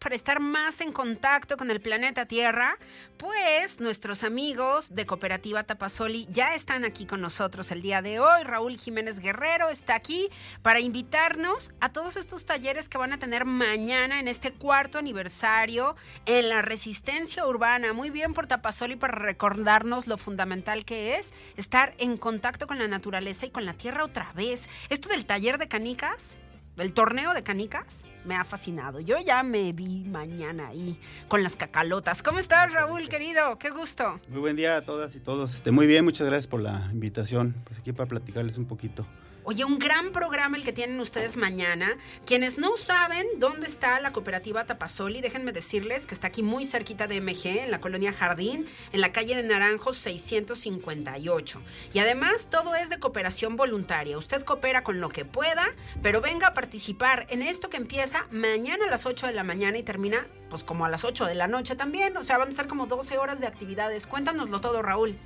Para 0.00 0.14
estar 0.14 0.40
más 0.40 0.80
en 0.80 0.92
contacto 0.92 1.58
con 1.58 1.70
el 1.70 1.80
planeta 1.80 2.24
Tierra? 2.24 2.78
Pues 3.18 3.80
nuestros 3.80 4.24
amigos 4.24 4.94
de 4.94 5.04
Cooperativa 5.04 5.62
Tapasoli 5.62 6.26
ya 6.30 6.54
están 6.54 6.86
aquí 6.86 7.04
con 7.04 7.20
nosotros 7.20 7.70
el 7.70 7.82
día 7.82 8.00
de 8.00 8.18
hoy. 8.18 8.42
Raúl 8.44 8.78
Jiménez 8.78 9.20
Guerrero 9.20 9.68
está 9.68 9.94
aquí 9.94 10.30
para 10.62 10.80
invitarnos 10.80 11.70
a 11.80 11.92
todos 11.92 12.16
estos 12.16 12.46
talleres 12.46 12.88
que 12.88 12.96
van 12.96 13.12
a 13.12 13.18
tener 13.18 13.44
mañana 13.44 14.20
en 14.20 14.26
este 14.26 14.52
cuarto 14.52 14.98
aniversario 14.98 15.96
en 16.24 16.48
la 16.48 16.62
resistencia 16.62 17.46
urbana. 17.46 17.92
Muy 17.92 18.08
bien 18.08 18.32
por 18.32 18.46
Tapasoli 18.46 18.96
para 18.96 19.18
recordarnos 19.18 20.06
lo 20.06 20.16
fundamental 20.16 20.86
que 20.86 21.16
es 21.16 21.34
estar 21.58 21.94
en 21.98 22.16
contacto 22.16 22.66
con 22.66 22.78
la 22.78 22.88
naturaleza 22.88 23.44
y 23.44 23.50
con 23.50 23.66
la 23.66 23.74
tierra 23.74 24.04
otra 24.04 24.32
vez. 24.32 24.66
Esto 24.88 25.10
del 25.10 25.26
taller 25.26 25.58
de 25.58 25.68
canicas 25.68 26.38
el 26.76 26.94
torneo 26.94 27.34
de 27.34 27.42
canicas 27.42 28.04
me 28.24 28.34
ha 28.34 28.44
fascinado. 28.44 29.00
Yo 29.00 29.18
ya 29.20 29.42
me 29.42 29.72
vi 29.72 30.04
mañana 30.04 30.68
ahí 30.68 30.98
con 31.28 31.42
las 31.42 31.56
cacalotas. 31.56 32.22
¿Cómo 32.22 32.38
estás, 32.38 32.72
Raúl, 32.72 33.08
querido? 33.08 33.58
Qué 33.58 33.70
gusto. 33.70 34.20
Muy 34.28 34.40
buen 34.40 34.56
día 34.56 34.76
a 34.76 34.82
todas 34.82 35.14
y 35.16 35.20
todos. 35.20 35.54
Este, 35.54 35.70
muy 35.70 35.86
bien, 35.86 36.04
muchas 36.04 36.26
gracias 36.26 36.46
por 36.46 36.60
la 36.60 36.88
invitación. 36.92 37.54
Pues 37.64 37.80
aquí 37.80 37.92
para 37.92 38.08
platicarles 38.08 38.58
un 38.58 38.66
poquito 38.66 39.06
Oye, 39.42 39.64
un 39.64 39.78
gran 39.78 40.12
programa 40.12 40.58
el 40.58 40.64
que 40.64 40.72
tienen 40.72 41.00
ustedes 41.00 41.38
mañana. 41.38 41.96
Quienes 42.26 42.58
no 42.58 42.76
saben 42.76 43.26
dónde 43.38 43.66
está 43.66 43.98
la 43.98 44.12
cooperativa 44.12 44.66
Tapasoli, 44.66 45.22
déjenme 45.22 45.52
decirles 45.52 46.06
que 46.06 46.14
está 46.14 46.26
aquí 46.26 46.42
muy 46.42 46.66
cerquita 46.66 47.06
de 47.06 47.22
MG, 47.22 47.46
en 47.64 47.70
la 47.70 47.80
colonia 47.80 48.12
Jardín, 48.12 48.66
en 48.92 49.00
la 49.00 49.12
calle 49.12 49.36
de 49.36 49.42
Naranjos 49.42 49.96
658. 49.96 51.62
Y 51.94 51.98
además 52.00 52.48
todo 52.50 52.74
es 52.74 52.90
de 52.90 52.98
cooperación 52.98 53.56
voluntaria. 53.56 54.18
Usted 54.18 54.42
coopera 54.42 54.84
con 54.84 55.00
lo 55.00 55.08
que 55.08 55.24
pueda, 55.24 55.68
pero 56.02 56.20
venga 56.20 56.48
a 56.48 56.54
participar 56.54 57.26
en 57.30 57.40
esto 57.40 57.70
que 57.70 57.78
empieza 57.78 58.26
mañana 58.30 58.86
a 58.86 58.90
las 58.90 59.06
8 59.06 59.26
de 59.26 59.32
la 59.32 59.42
mañana 59.42 59.78
y 59.78 59.82
termina 59.82 60.26
pues 60.50 60.64
como 60.64 60.84
a 60.84 60.90
las 60.90 61.04
8 61.04 61.24
de 61.24 61.34
la 61.34 61.48
noche 61.48 61.76
también. 61.76 62.14
O 62.18 62.24
sea, 62.24 62.36
van 62.36 62.48
a 62.48 62.52
ser 62.52 62.66
como 62.66 62.86
12 62.86 63.16
horas 63.16 63.40
de 63.40 63.46
actividades. 63.46 64.06
Cuéntanoslo 64.06 64.60
todo, 64.60 64.82
Raúl. 64.82 65.16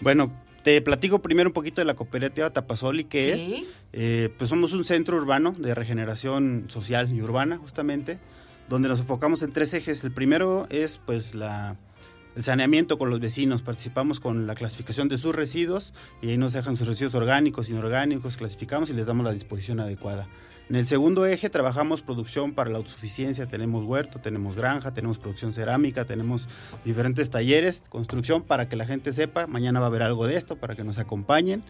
Bueno, 0.00 0.30
te 0.62 0.80
platico 0.82 1.20
primero 1.20 1.48
un 1.48 1.52
poquito 1.52 1.80
de 1.80 1.84
la 1.84 1.94
cooperativa 1.94 2.50
Tapasoli, 2.50 3.04
que 3.04 3.32
es, 3.32 3.54
eh, 3.92 4.30
pues 4.36 4.50
somos 4.50 4.72
un 4.72 4.84
centro 4.84 5.16
urbano 5.16 5.54
de 5.56 5.74
regeneración 5.74 6.66
social 6.68 7.12
y 7.12 7.22
urbana, 7.22 7.56
justamente, 7.56 8.18
donde 8.68 8.88
nos 8.88 9.00
enfocamos 9.00 9.42
en 9.42 9.52
tres 9.52 9.72
ejes. 9.74 10.04
El 10.04 10.12
primero 10.12 10.66
es, 10.70 11.00
pues, 11.04 11.34
la, 11.34 11.76
el 12.36 12.42
saneamiento 12.42 12.98
con 12.98 13.10
los 13.10 13.20
vecinos. 13.20 13.62
Participamos 13.62 14.20
con 14.20 14.46
la 14.46 14.54
clasificación 14.54 15.08
de 15.08 15.16
sus 15.16 15.34
residuos 15.34 15.92
y 16.22 16.30
ahí 16.30 16.38
nos 16.38 16.52
dejan 16.52 16.76
sus 16.76 16.86
residuos 16.86 17.14
orgánicos, 17.14 17.70
inorgánicos, 17.70 18.36
clasificamos 18.36 18.90
y 18.90 18.92
les 18.92 19.06
damos 19.06 19.24
la 19.24 19.32
disposición 19.32 19.80
adecuada. 19.80 20.28
En 20.68 20.76
el 20.76 20.86
segundo 20.86 21.24
eje 21.24 21.48
trabajamos 21.48 22.02
producción 22.02 22.52
para 22.52 22.68
la 22.68 22.76
autosuficiencia, 22.76 23.46
tenemos 23.46 23.84
huerto, 23.84 24.20
tenemos 24.20 24.54
granja, 24.54 24.92
tenemos 24.92 25.18
producción 25.18 25.54
cerámica, 25.54 26.04
tenemos 26.04 26.46
diferentes 26.84 27.30
talleres, 27.30 27.84
construcción 27.88 28.42
para 28.42 28.68
que 28.68 28.76
la 28.76 28.84
gente 28.84 29.14
sepa, 29.14 29.46
mañana 29.46 29.80
va 29.80 29.86
a 29.86 29.88
haber 29.88 30.02
algo 30.02 30.26
de 30.26 30.36
esto, 30.36 30.56
para 30.56 30.76
que 30.76 30.84
nos 30.84 30.98
acompañen. 30.98 31.62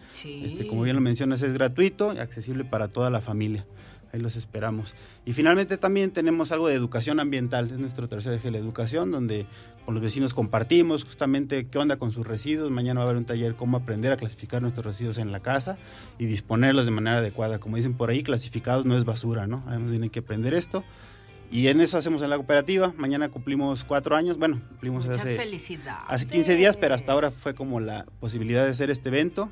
Este, 0.43 0.67
como 0.67 0.81
bien 0.81 0.97
lo 0.97 1.01
mencionas, 1.01 1.41
es 1.43 1.53
gratuito 1.53 2.13
y 2.13 2.19
accesible 2.19 2.65
para 2.65 2.89
toda 2.89 3.09
la 3.09 3.21
familia. 3.21 3.65
Ahí 4.11 4.19
los 4.19 4.35
esperamos. 4.35 4.95
Y 5.25 5.33
finalmente 5.33 5.77
también 5.77 6.11
tenemos 6.11 6.51
algo 6.51 6.67
de 6.67 6.75
educación 6.75 7.19
ambiental, 7.19 7.69
es 7.71 7.77
nuestro 7.77 8.07
tercer 8.07 8.33
eje, 8.33 8.51
la 8.51 8.57
educación, 8.57 9.11
donde 9.11 9.45
con 9.85 9.93
los 9.93 10.03
vecinos 10.03 10.33
compartimos 10.33 11.03
justamente 11.03 11.67
qué 11.67 11.77
onda 11.77 11.97
con 11.97 12.11
sus 12.11 12.25
residuos. 12.25 12.71
Mañana 12.71 12.99
va 12.99 13.05
a 13.05 13.09
haber 13.09 13.17
un 13.17 13.25
taller 13.25 13.55
cómo 13.55 13.77
aprender 13.77 14.11
a 14.11 14.17
clasificar 14.17 14.61
nuestros 14.61 14.85
residuos 14.85 15.17
en 15.17 15.31
la 15.31 15.39
casa 15.39 15.77
y 16.17 16.25
disponerlos 16.25 16.85
de 16.85 16.91
manera 16.91 17.17
adecuada. 17.17 17.59
Como 17.59 17.75
dicen 17.75 17.93
por 17.93 18.09
ahí, 18.09 18.23
clasificados 18.23 18.85
no 18.85 18.97
es 18.97 19.05
basura, 19.05 19.47
¿no? 19.47 19.63
Además 19.67 19.91
tienen 19.91 20.09
que 20.09 20.19
aprender 20.19 20.53
esto. 20.53 20.83
Y 21.51 21.67
en 21.67 21.81
eso 21.81 21.97
hacemos 21.97 22.21
en 22.21 22.29
la 22.29 22.35
cooperativa. 22.35 22.93
Mañana 22.97 23.29
cumplimos 23.29 23.83
cuatro 23.83 24.15
años. 24.15 24.37
Bueno, 24.37 24.61
cumplimos 24.69 25.07
hace, 25.07 25.39
hace 26.07 26.27
15 26.27 26.55
días, 26.55 26.77
pero 26.77 26.93
hasta 26.93 27.11
ahora 27.11 27.31
fue 27.31 27.55
como 27.55 27.79
la 27.79 28.05
posibilidad 28.19 28.63
de 28.65 28.71
hacer 28.71 28.91
este 28.91 29.09
evento 29.09 29.49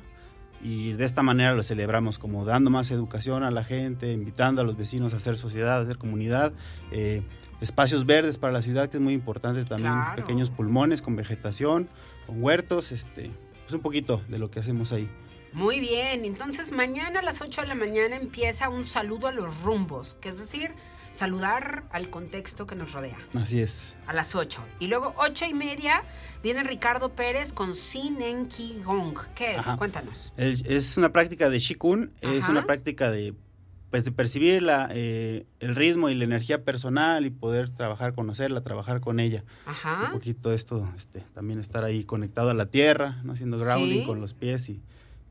y 0.60 0.92
de 0.92 1.04
esta 1.04 1.22
manera 1.22 1.52
lo 1.54 1.62
celebramos 1.62 2.18
como 2.18 2.44
dando 2.44 2.70
más 2.70 2.90
educación 2.90 3.42
a 3.42 3.50
la 3.50 3.64
gente, 3.64 4.12
invitando 4.12 4.62
a 4.62 4.64
los 4.64 4.76
vecinos 4.76 5.14
a 5.14 5.18
hacer 5.18 5.36
sociedad, 5.36 5.78
a 5.78 5.82
hacer 5.82 5.98
comunidad, 5.98 6.52
eh, 6.90 7.22
espacios 7.60 8.06
verdes 8.06 8.38
para 8.38 8.52
la 8.52 8.62
ciudad 8.62 8.88
que 8.88 8.96
es 8.96 9.02
muy 9.02 9.14
importante 9.14 9.64
también, 9.64 9.94
pequeños 10.16 10.50
pulmones 10.50 11.02
con 11.02 11.16
vegetación, 11.16 11.88
con 12.26 12.42
huertos, 12.42 12.92
este, 12.92 13.30
pues 13.62 13.72
un 13.72 13.80
poquito 13.80 14.22
de 14.28 14.38
lo 14.38 14.50
que 14.50 14.60
hacemos 14.60 14.92
ahí. 14.92 15.08
Muy 15.52 15.80
bien, 15.80 16.24
entonces 16.24 16.72
mañana 16.72 17.20
a 17.20 17.22
las 17.22 17.40
8 17.40 17.62
de 17.62 17.68
la 17.68 17.74
mañana 17.74 18.16
empieza 18.16 18.68
un 18.68 18.84
saludo 18.84 19.28
a 19.28 19.32
los 19.32 19.62
rumbos, 19.62 20.14
que 20.20 20.28
es 20.28 20.38
decir, 20.38 20.72
saludar 21.10 21.84
al 21.90 22.10
contexto 22.10 22.66
que 22.66 22.74
nos 22.74 22.92
rodea. 22.92 23.18
Así 23.34 23.60
es. 23.60 23.96
A 24.06 24.12
las 24.12 24.34
8. 24.34 24.64
Y 24.80 24.88
luego, 24.88 25.14
ocho 25.18 25.44
y 25.46 25.54
media, 25.54 26.02
viene 26.42 26.62
Ricardo 26.62 27.10
Pérez 27.10 27.52
con 27.52 27.74
Sinen 27.74 28.48
Gong. 28.84 29.18
¿Qué 29.34 29.56
es? 29.56 29.66
Cuéntanos. 29.74 30.32
es 30.36 30.96
una 30.96 31.12
práctica 31.12 31.50
de 31.50 31.58
Shikun, 31.58 32.12
es 32.20 32.48
una 32.48 32.66
práctica 32.66 33.10
de 33.10 33.34
pues 33.90 34.04
de 34.04 34.12
percibir 34.12 34.60
la, 34.62 34.90
eh, 34.92 35.46
el 35.60 35.74
ritmo 35.74 36.10
y 36.10 36.14
la 36.14 36.24
energía 36.24 36.62
personal 36.62 37.24
y 37.24 37.30
poder 37.30 37.70
trabajar, 37.70 38.12
conocerla, 38.14 38.62
trabajar 38.62 39.00
con 39.00 39.18
ella. 39.18 39.44
Ajá. 39.64 40.04
Un 40.06 40.12
poquito 40.12 40.52
esto, 40.52 40.86
este, 40.94 41.20
también 41.32 41.58
estar 41.58 41.84
ahí 41.84 42.04
conectado 42.04 42.50
a 42.50 42.54
la 42.54 42.66
tierra, 42.66 43.22
¿no? 43.24 43.32
haciendo 43.32 43.58
grounding 43.58 44.04
con 44.04 44.20
los 44.20 44.34
pies 44.34 44.68
y, 44.68 44.82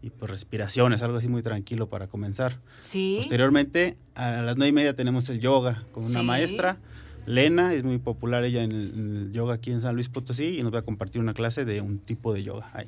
y 0.02 0.10
pues 0.10 0.30
respiraciones, 0.30 1.02
algo 1.02 1.18
así 1.18 1.28
muy 1.28 1.42
tranquilo 1.42 1.88
para 1.88 2.08
comenzar. 2.08 2.60
Sí. 2.78 3.18
Posteriormente, 3.20 3.98
a 4.16 4.42
las 4.42 4.58
nueve 4.58 4.70
y 4.70 4.74
media 4.74 4.96
tenemos 4.96 5.30
el 5.30 5.40
yoga 5.40 5.84
con 5.92 6.06
una 6.06 6.24
maestra, 6.24 6.80
Lena, 7.28 7.74
es 7.74 7.84
muy 7.84 7.98
popular 7.98 8.46
ella 8.46 8.64
en 8.64 8.72
el, 8.72 9.32
yoga 9.34 9.56
aquí 9.56 9.72
en 9.72 9.82
San 9.82 9.96
Luis 9.96 10.08
Potosí 10.08 10.58
y 10.60 10.64
nos 10.64 10.74
va 10.74 10.80
a 10.80 10.82
compartir 10.84 11.22
una 11.22 11.34
clase 11.34 11.66
de 11.66 11.82
un 11.82 12.00
tipo 12.00 12.34
de 12.34 12.42
yoga 12.42 12.72
ahí. 12.74 12.88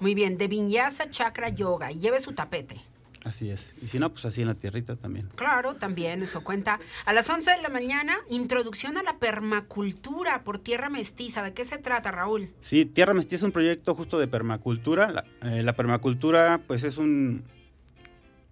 Muy 0.00 0.14
bien, 0.14 0.36
de 0.38 0.48
Vinyasa 0.48 1.08
Chakra 1.08 1.50
Yoga 1.50 1.92
y 1.92 2.00
lleve 2.00 2.18
su 2.18 2.32
tapete. 2.32 2.80
Así 3.26 3.50
es. 3.50 3.74
Y 3.82 3.88
si 3.88 3.98
no, 3.98 4.12
pues 4.12 4.24
así 4.24 4.42
en 4.42 4.46
la 4.46 4.54
tierrita 4.54 4.94
también. 4.94 5.28
Claro, 5.34 5.74
también 5.74 6.22
eso 6.22 6.44
cuenta. 6.44 6.78
A 7.04 7.12
las 7.12 7.28
11 7.28 7.56
de 7.56 7.60
la 7.60 7.68
mañana, 7.68 8.18
introducción 8.30 8.96
a 8.98 9.02
la 9.02 9.18
permacultura 9.18 10.44
por 10.44 10.60
tierra 10.60 10.90
mestiza. 10.90 11.42
¿De 11.42 11.52
qué 11.52 11.64
se 11.64 11.78
trata, 11.78 12.12
Raúl? 12.12 12.50
Sí, 12.60 12.86
Tierra 12.86 13.14
Mestiza 13.14 13.36
es 13.36 13.42
un 13.42 13.50
proyecto 13.50 13.96
justo 13.96 14.20
de 14.20 14.28
permacultura. 14.28 15.10
La, 15.10 15.24
eh, 15.42 15.72
permacultura, 15.76 16.60
pues 16.68 16.84
es 16.84 16.98
un... 16.98 17.42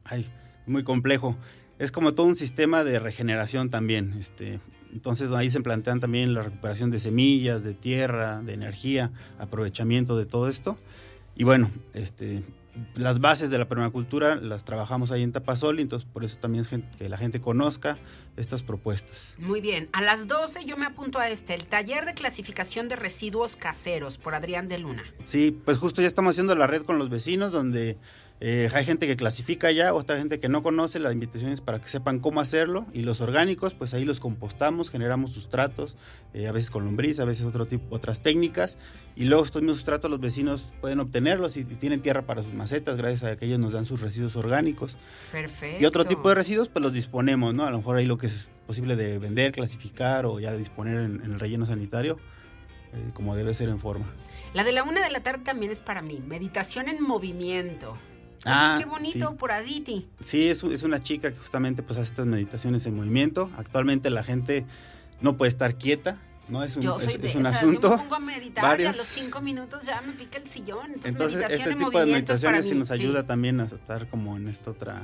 Ay, 0.03 0.29
muy 0.66 0.83
complejo. 0.83 1.37
Es 1.79 1.93
como 1.93 2.14
todo 2.14 2.27
un 2.27 2.35
sistema 2.35 2.83
de 2.83 2.99
regeneración 2.99 3.70
también. 3.70 4.16
Este, 4.18 4.59
entonces 4.93 5.31
ahí 5.31 5.51
se 5.51 5.61
plantean 5.61 6.01
también 6.01 6.35
la 6.35 6.43
recuperación 6.43 6.91
de 6.91 6.99
semillas, 6.99 7.62
de 7.62 7.75
tierra, 7.75 8.43
de 8.43 8.55
energía, 8.55 9.12
aprovechamiento 9.39 10.16
de 10.16 10.27
todo 10.27 10.49
esto. 10.49 10.77
Y 11.37 11.45
bueno, 11.45 11.70
este, 11.93 12.43
las 12.95 13.20
bases 13.20 13.51
de 13.51 13.59
la 13.59 13.68
permacultura 13.68 14.35
las 14.37 14.64
trabajamos 14.64 15.11
ahí 15.11 15.22
en 15.22 15.33
Tapasoli, 15.33 15.83
entonces 15.83 16.09
por 16.11 16.25
eso 16.25 16.39
también 16.39 16.62
es 16.62 16.68
que 16.68 17.09
la 17.09 17.16
gente 17.16 17.41
conozca 17.41 17.99
estas 18.37 18.62
propuestas. 18.62 19.35
Muy 19.39 19.61
bien, 19.61 19.89
a 19.93 20.03
las 20.03 20.27
12 20.27 20.64
yo 20.64 20.77
me 20.77 20.87
apunto 20.87 21.18
a 21.18 21.29
este, 21.29 21.55
el 21.55 21.64
taller 21.64 22.05
de 22.05 22.14
clasificación 22.14 22.89
de 22.89 22.97
residuos 22.97 23.57
caseros 23.57 24.18
por 24.18 24.35
Adrián 24.35 24.68
de 24.68 24.79
Luna. 24.79 25.05
Sí, 25.25 25.57
pues 25.64 25.79
justo 25.79 26.03
ya 26.03 26.09
estamos 26.09 26.35
haciendo 26.35 26.55
la 26.57 26.66
red 26.66 26.83
con 26.83 26.99
los 26.99 27.11
vecinos 27.11 27.53
donde 27.53 27.97
eh, 28.47 28.68
hay 28.74 28.84
gente 28.84 29.07
que 29.07 29.16
clasifica 29.16 29.70
ya, 29.70 29.95
otra 29.95 30.18
gente 30.18 30.38
que 30.38 30.51
no 30.51 30.62
conoce, 30.62 30.99
las 30.99 31.14
invitaciones 31.14 31.62
para 31.62 31.80
que 31.80 31.88
sepan 31.88 32.18
cómo 32.18 32.42
hacerlo. 32.42 32.84
Y 32.92 33.01
los 33.01 33.22
orgánicos, 33.22 33.72
pues 33.72 33.95
ahí 33.95 34.05
los 34.05 34.20
compostamos, 34.20 34.90
generamos 34.90 35.32
sustratos, 35.32 35.97
eh, 36.34 36.47
a 36.47 36.53
veces 36.53 36.70
con 36.70 36.84
lombriz, 36.84 37.20
a 37.20 37.24
veces 37.24 37.47
otro 37.47 37.64
tipo, 37.64 37.97
otras 37.97 38.22
técnicas. 38.22 38.76
Y 39.16 39.24
luego 39.24 39.47
estos 39.47 39.62
mismos 39.62 39.78
sustratos 39.78 40.11
los 40.11 40.20
vecinos 40.20 40.74
pueden 40.82 41.01
obtenerlos 41.01 41.57
y, 41.57 41.64
tienen 41.64 42.03
tierra 42.03 42.26
para 42.26 42.42
sus 42.42 42.53
macetas, 42.53 42.99
gracias 42.99 43.24
a 43.24 43.36
que 43.38 43.47
ellos 43.47 43.59
nos 43.59 43.72
dan 43.72 43.86
sus 43.86 44.03
residuos 44.03 44.36
orgánicos. 44.36 44.99
Perfecto. 45.32 45.82
Y 45.82 45.86
otro 45.86 46.05
tipo 46.05 46.28
de 46.28 46.34
residuos, 46.34 46.68
pues 46.68 46.82
los 46.82 46.92
disponemos, 46.92 47.55
¿no? 47.55 47.64
A 47.64 47.70
lo 47.70 47.78
mejor 47.78 47.97
ahí 47.97 48.05
lo 48.05 48.18
que 48.18 48.26
es 48.26 48.51
posible 48.66 48.95
de 48.95 49.18
vender, 49.18 49.53
clasificar 49.53 50.26
o 50.26 50.38
ya 50.38 50.53
disponer 50.53 50.99
en, 50.99 51.22
el 51.24 51.40
relleno 51.40 51.64
sanitario, 51.64 52.18
eh, 52.92 53.09
como 53.14 53.36
debe 53.36 53.55
ser 53.55 53.70
en 53.70 53.78
forma. 53.78 54.05
La 54.53 54.64
de 54.64 54.72
la 54.72 54.82
una 54.82 55.03
de 55.03 55.11
la 55.11 55.22
tarde 55.22 55.45
también 55.45 55.72
es 55.72 55.80
para 55.80 56.03
mí, 56.03 56.22
meditación 56.26 56.90
en 56.90 57.03
movimiento. 57.03 57.97
Ah, 58.45 58.76
qué 58.78 58.84
bonito 58.84 59.36
por 59.36 59.53
Aditi. 59.53 60.07
Sí, 60.20 60.49
es, 60.49 60.62
es, 60.64 60.82
una 60.82 61.01
chica 61.01 61.30
que 61.30 61.38
justamente 61.38 61.82
pues 61.82 61.99
hace 61.99 62.11
estas 62.11 62.26
meditaciones 62.26 62.86
en 62.86 62.97
movimiento. 62.97 63.51
Actualmente 63.57 64.11
la 64.11 64.22
gente 64.22 64.66
no 65.20 65.36
puede 65.36 65.49
estar 65.49 65.76
quieta, 65.76 66.18
¿no? 66.49 66.62
Es 66.62 66.76
un, 66.76 66.82
yo 66.82 66.99
soy 66.99 67.18
es, 67.22 67.34
un 67.34 67.47
asunto. 67.47 67.90
Yo 67.90 67.97
me 67.97 68.03
pongo 68.03 68.14
a 68.16 68.20
meditar 68.20 68.80
y 68.80 68.84
a 68.84 68.92
los 68.92 69.07
cinco 69.07 69.40
minutos 69.40 69.84
ya 69.84 70.01
me 70.01 70.12
pica 70.12 70.38
el 70.38 70.47
sillón. 70.47 70.92
Entonces, 71.03 71.51
este 71.51 71.74
tipo 71.74 71.99
de 71.99 72.07
meditaciones 72.07 72.68
sí 72.68 72.74
nos 72.74 72.90
ayuda 72.90 73.26
también 73.26 73.61
a 73.61 73.64
estar 73.64 74.09
como 74.09 74.36
en 74.36 74.49
esta 74.49 74.70
otra 74.70 75.03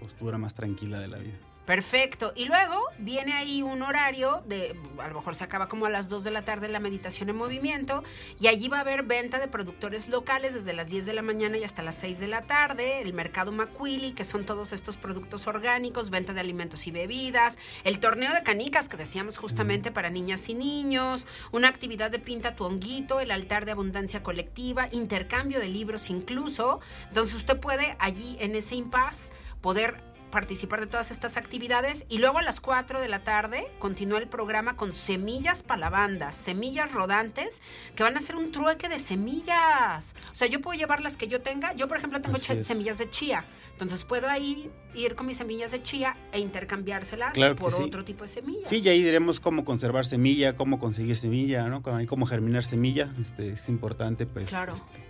postura 0.00 0.38
más 0.38 0.54
tranquila 0.54 0.98
de 0.98 1.08
la 1.08 1.18
vida. 1.18 1.38
Perfecto. 1.70 2.32
Y 2.34 2.46
luego 2.46 2.74
viene 2.98 3.32
ahí 3.34 3.62
un 3.62 3.82
horario 3.82 4.42
de, 4.44 4.74
a 4.98 5.06
lo 5.06 5.14
mejor 5.14 5.36
se 5.36 5.44
acaba 5.44 5.68
como 5.68 5.86
a 5.86 5.88
las 5.88 6.08
2 6.08 6.24
de 6.24 6.32
la 6.32 6.44
tarde 6.44 6.66
la 6.66 6.80
meditación 6.80 7.28
en 7.28 7.36
movimiento 7.36 8.02
y 8.40 8.48
allí 8.48 8.66
va 8.66 8.78
a 8.78 8.80
haber 8.80 9.04
venta 9.04 9.38
de 9.38 9.46
productores 9.46 10.08
locales 10.08 10.52
desde 10.52 10.72
las 10.72 10.88
10 10.88 11.06
de 11.06 11.12
la 11.12 11.22
mañana 11.22 11.58
y 11.58 11.62
hasta 11.62 11.84
las 11.84 11.94
6 11.94 12.18
de 12.18 12.26
la 12.26 12.42
tarde, 12.42 13.02
el 13.02 13.14
mercado 13.14 13.52
Macuili, 13.52 14.14
que 14.14 14.24
son 14.24 14.44
todos 14.44 14.72
estos 14.72 14.96
productos 14.96 15.46
orgánicos, 15.46 16.10
venta 16.10 16.32
de 16.32 16.40
alimentos 16.40 16.88
y 16.88 16.90
bebidas, 16.90 17.56
el 17.84 18.00
torneo 18.00 18.34
de 18.34 18.42
canicas 18.42 18.88
que 18.88 18.96
decíamos 18.96 19.38
justamente 19.38 19.92
para 19.92 20.10
niñas 20.10 20.48
y 20.48 20.54
niños, 20.54 21.28
una 21.52 21.68
actividad 21.68 22.10
de 22.10 22.18
pinta 22.18 22.56
tu 22.56 22.64
honguito, 22.64 23.20
el 23.20 23.30
altar 23.30 23.64
de 23.64 23.70
abundancia 23.70 24.24
colectiva, 24.24 24.88
intercambio 24.90 25.60
de 25.60 25.68
libros 25.68 26.10
incluso. 26.10 26.80
Entonces 27.06 27.36
usted 27.36 27.60
puede 27.60 27.94
allí 28.00 28.36
en 28.40 28.56
ese 28.56 28.74
impasse 28.74 29.30
poder 29.60 30.09
participar 30.30 30.80
de 30.80 30.86
todas 30.86 31.10
estas 31.10 31.36
actividades 31.36 32.06
y 32.08 32.18
luego 32.18 32.38
a 32.38 32.42
las 32.42 32.60
4 32.60 33.00
de 33.00 33.08
la 33.08 33.24
tarde 33.24 33.66
continúa 33.78 34.18
el 34.18 34.28
programa 34.28 34.76
con 34.76 34.92
semillas 34.92 35.62
para 35.62 35.80
la 35.80 35.90
banda, 35.90 36.32
semillas 36.32 36.92
rodantes 36.92 37.62
que 37.94 38.02
van 38.02 38.16
a 38.16 38.20
ser 38.20 38.36
un 38.36 38.52
trueque 38.52 38.88
de 38.88 38.98
semillas. 38.98 40.14
O 40.30 40.34
sea, 40.34 40.48
yo 40.48 40.60
puedo 40.60 40.78
llevar 40.78 41.00
las 41.02 41.16
que 41.16 41.28
yo 41.28 41.42
tenga. 41.42 41.72
Yo, 41.74 41.88
por 41.88 41.98
ejemplo, 41.98 42.20
tengo 42.20 42.38
semillas 42.38 42.98
de 42.98 43.10
chía. 43.10 43.44
Entonces 43.72 44.04
puedo 44.04 44.28
ahí 44.28 44.70
ir 44.94 45.14
con 45.14 45.26
mis 45.26 45.38
semillas 45.38 45.70
de 45.70 45.82
chía 45.82 46.16
e 46.32 46.40
intercambiárselas 46.40 47.36
por 47.56 47.74
otro 47.74 48.04
tipo 48.04 48.24
de 48.24 48.28
semillas. 48.28 48.68
Sí, 48.68 48.80
y 48.84 48.88
ahí 48.88 49.02
diremos 49.02 49.40
cómo 49.40 49.64
conservar 49.64 50.04
semilla, 50.04 50.54
cómo 50.54 50.78
conseguir 50.78 51.16
semilla, 51.16 51.68
¿no? 51.68 51.82
Cómo 52.06 52.26
germinar 52.26 52.64
semilla. 52.64 53.12
Este, 53.20 53.52
es 53.52 53.68
importante, 53.68 54.26
pues. 54.26 54.50
Claro. 54.50 54.74
Este, 54.74 55.09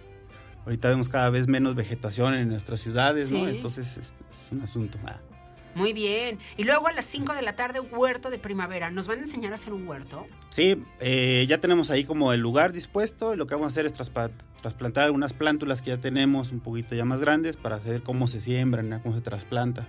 Ahorita 0.65 0.89
vemos 0.89 1.09
cada 1.09 1.31
vez 1.31 1.49
menos 1.49 1.75
vegetación 1.75 2.35
en 2.35 2.49
nuestras 2.49 2.81
ciudades, 2.81 3.33
¿no? 3.33 3.49
Entonces 3.49 3.97
es, 3.97 4.15
un 4.53 4.63
asunto. 4.63 4.99
Ah. 5.05 5.19
Muy 5.75 5.93
bien. 5.93 6.39
Y 6.57 6.65
luego 6.65 6.89
a 6.89 6.93
las 6.93 7.05
5 7.05 7.33
de 7.35 7.43
la 7.43 7.55
tarde, 7.55 7.81
huerto 7.81 8.31
de 8.31 8.39
primavera. 8.39 8.91
¿Nos 8.91 9.07
van 9.07 9.19
a 9.19 9.21
enseñar 9.23 9.53
a 9.53 9.55
hacer 9.55 9.73
un 9.73 9.87
huerto? 9.87 10.27
Sí, 10.49 10.83
eh, 10.99 11.47
ya 11.49 11.59
tenemos 11.59 11.91
ahí 11.91 12.05
como 12.05 12.33
el 12.33 12.41
lugar 12.41 12.73
dispuesto. 12.73 13.37
Lo 13.37 13.47
que 13.47 13.55
vamos 13.55 13.67
a 13.67 13.69
hacer 13.69 13.87
es 13.87 13.93
trasplantar 13.93 15.05
algunas 15.05 15.33
plántulas 15.33 15.81
que 15.81 15.91
ya 15.91 15.99
tenemos 15.99 16.51
un 16.53 16.61
poquito 16.61 16.95
ya 16.95 17.05
más 17.05 17.21
grandes 17.21 17.57
para 17.57 17.81
saber 17.81 18.03
cómo 18.03 18.27
se 18.27 18.41
siembran, 18.41 19.01
cómo 19.03 19.15
se 19.15 19.21
trasplanta. 19.21 19.89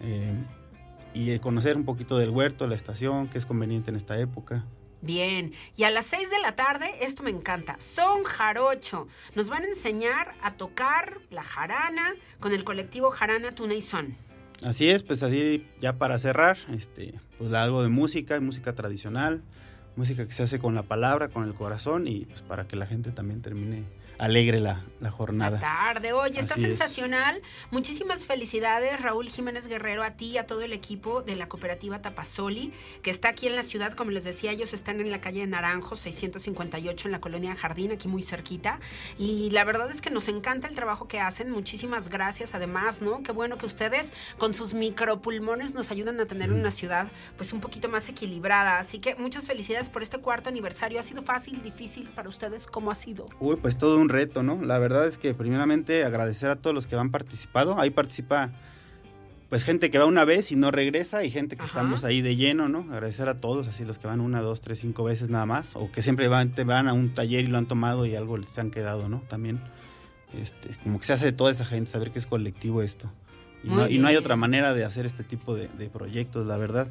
Eh, 0.00 0.32
y 1.14 1.38
conocer 1.40 1.76
un 1.76 1.84
poquito 1.84 2.16
del 2.16 2.30
huerto, 2.30 2.66
la 2.66 2.74
estación, 2.74 3.28
que 3.28 3.36
es 3.36 3.44
conveniente 3.44 3.90
en 3.90 3.96
esta 3.96 4.18
época. 4.18 4.64
Bien, 5.02 5.52
y 5.76 5.82
a 5.82 5.90
las 5.90 6.06
6 6.06 6.30
de 6.30 6.38
la 6.38 6.54
tarde, 6.54 6.86
esto 7.00 7.24
me 7.24 7.30
encanta, 7.30 7.74
son 7.80 8.22
jarocho. 8.22 9.08
Nos 9.34 9.48
van 9.50 9.64
a 9.64 9.66
enseñar 9.66 10.36
a 10.42 10.54
tocar 10.54 11.18
la 11.30 11.42
jarana 11.42 12.14
con 12.38 12.52
el 12.52 12.62
colectivo 12.62 13.10
Jarana 13.10 13.52
Tuna 13.52 13.74
y 13.74 13.82
Son. 13.82 14.16
Así 14.64 14.88
es, 14.88 15.02
pues 15.02 15.24
así 15.24 15.66
ya 15.80 15.94
para 15.98 16.18
cerrar, 16.18 16.56
este, 16.72 17.14
pues 17.36 17.52
algo 17.52 17.82
de 17.82 17.88
música, 17.88 18.38
música 18.38 18.74
tradicional, 18.76 19.42
música 19.96 20.24
que 20.24 20.32
se 20.32 20.44
hace 20.44 20.60
con 20.60 20.76
la 20.76 20.84
palabra, 20.84 21.28
con 21.28 21.48
el 21.48 21.54
corazón 21.54 22.06
y 22.06 22.26
pues 22.26 22.42
para 22.42 22.68
que 22.68 22.76
la 22.76 22.86
gente 22.86 23.10
también 23.10 23.42
termine 23.42 23.82
alegre 24.22 24.60
la, 24.60 24.84
la 25.00 25.10
jornada. 25.10 25.56
La 25.56 25.60
tarde, 25.60 26.12
oye, 26.12 26.38
está 26.38 26.54
sensacional. 26.54 27.42
Muchísimas 27.72 28.26
felicidades, 28.26 29.02
Raúl 29.02 29.28
Jiménez 29.28 29.66
Guerrero, 29.66 30.04
a 30.04 30.12
ti 30.12 30.26
y 30.26 30.38
a 30.38 30.46
todo 30.46 30.62
el 30.62 30.72
equipo 30.72 31.22
de 31.22 31.34
la 31.34 31.48
cooperativa 31.48 32.00
Tapasoli, 32.00 32.72
que 33.02 33.10
está 33.10 33.30
aquí 33.30 33.48
en 33.48 33.56
la 33.56 33.64
ciudad, 33.64 33.94
como 33.94 34.12
les 34.12 34.22
decía, 34.22 34.52
ellos 34.52 34.74
están 34.74 35.00
en 35.00 35.10
la 35.10 35.20
calle 35.20 35.40
de 35.40 35.48
Naranjo, 35.48 35.96
658, 35.96 37.08
en 37.08 37.12
la 37.12 37.20
colonia 37.20 37.56
Jardín, 37.56 37.90
aquí 37.90 38.06
muy 38.06 38.22
cerquita. 38.22 38.78
Y 39.18 39.50
la 39.50 39.64
verdad 39.64 39.90
es 39.90 40.00
que 40.00 40.10
nos 40.10 40.28
encanta 40.28 40.68
el 40.68 40.76
trabajo 40.76 41.08
que 41.08 41.18
hacen. 41.18 41.50
Muchísimas 41.50 42.08
gracias, 42.08 42.54
además, 42.54 43.02
¿no? 43.02 43.24
Qué 43.24 43.32
bueno 43.32 43.58
que 43.58 43.66
ustedes 43.66 44.12
con 44.38 44.54
sus 44.54 44.72
micropulmones 44.72 45.74
nos 45.74 45.90
ayudan 45.90 46.20
a 46.20 46.26
tener 46.26 46.52
una 46.52 46.70
ciudad 46.70 47.08
pues 47.36 47.52
un 47.52 47.58
poquito 47.58 47.88
más 47.88 48.08
equilibrada. 48.08 48.78
Así 48.78 49.00
que 49.00 49.16
muchas 49.16 49.48
felicidades 49.48 49.88
por 49.88 50.02
este 50.02 50.18
cuarto 50.18 50.48
aniversario. 50.48 51.00
¿Ha 51.00 51.02
sido 51.02 51.22
fácil, 51.22 51.60
difícil 51.60 52.08
para 52.10 52.28
ustedes? 52.28 52.68
¿Cómo 52.68 52.92
ha 52.92 52.94
sido? 52.94 53.26
Uy, 53.40 53.56
pues 53.56 53.76
todo 53.76 53.98
un 53.98 54.11
reto, 54.12 54.42
¿no? 54.42 54.62
La 54.62 54.78
verdad 54.78 55.06
es 55.06 55.18
que 55.18 55.34
primeramente 55.34 56.04
agradecer 56.04 56.50
a 56.50 56.56
todos 56.56 56.74
los 56.74 56.86
que 56.86 56.96
han 56.96 57.10
participado. 57.10 57.80
Ahí 57.80 57.90
participa 57.90 58.52
pues 59.52 59.64
gente 59.64 59.90
que 59.90 59.98
va 59.98 60.06
una 60.06 60.24
vez 60.24 60.50
y 60.50 60.56
no 60.56 60.70
regresa 60.70 61.24
y 61.24 61.30
gente 61.30 61.58
que 61.58 61.64
estamos 61.64 62.04
ahí 62.04 62.22
de 62.22 62.36
lleno, 62.36 62.70
¿no? 62.70 62.86
Agradecer 62.90 63.28
a 63.28 63.36
todos, 63.36 63.68
así 63.68 63.84
los 63.84 63.98
que 63.98 64.06
van 64.06 64.22
una, 64.22 64.40
dos, 64.40 64.62
tres, 64.62 64.78
cinco 64.78 65.04
veces 65.04 65.28
nada 65.28 65.44
más, 65.44 65.76
o 65.76 65.92
que 65.92 66.00
siempre 66.00 66.26
van, 66.28 66.54
van 66.64 66.88
a 66.88 66.94
un 66.94 67.12
taller 67.12 67.44
y 67.44 67.48
lo 67.48 67.58
han 67.58 67.66
tomado 67.66 68.06
y 68.06 68.16
algo 68.16 68.38
les 68.38 68.58
han 68.58 68.70
quedado, 68.70 69.10
¿no? 69.10 69.22
También, 69.28 69.60
este, 70.32 70.70
como 70.82 70.98
que 70.98 71.04
se 71.04 71.12
hace 71.12 71.26
de 71.26 71.32
toda 71.32 71.50
esa 71.50 71.66
gente, 71.66 71.90
saber 71.90 72.12
que 72.12 72.18
es 72.18 72.24
colectivo 72.24 72.80
esto. 72.80 73.12
Y, 73.62 73.68
no, 73.68 73.86
y 73.90 73.98
no, 73.98 74.08
hay 74.08 74.16
otra 74.16 74.36
manera 74.36 74.72
de 74.72 74.84
hacer 74.84 75.04
este 75.04 75.22
tipo 75.22 75.54
de, 75.54 75.68
de, 75.68 75.90
proyectos, 75.90 76.46
la 76.46 76.56
verdad. 76.56 76.88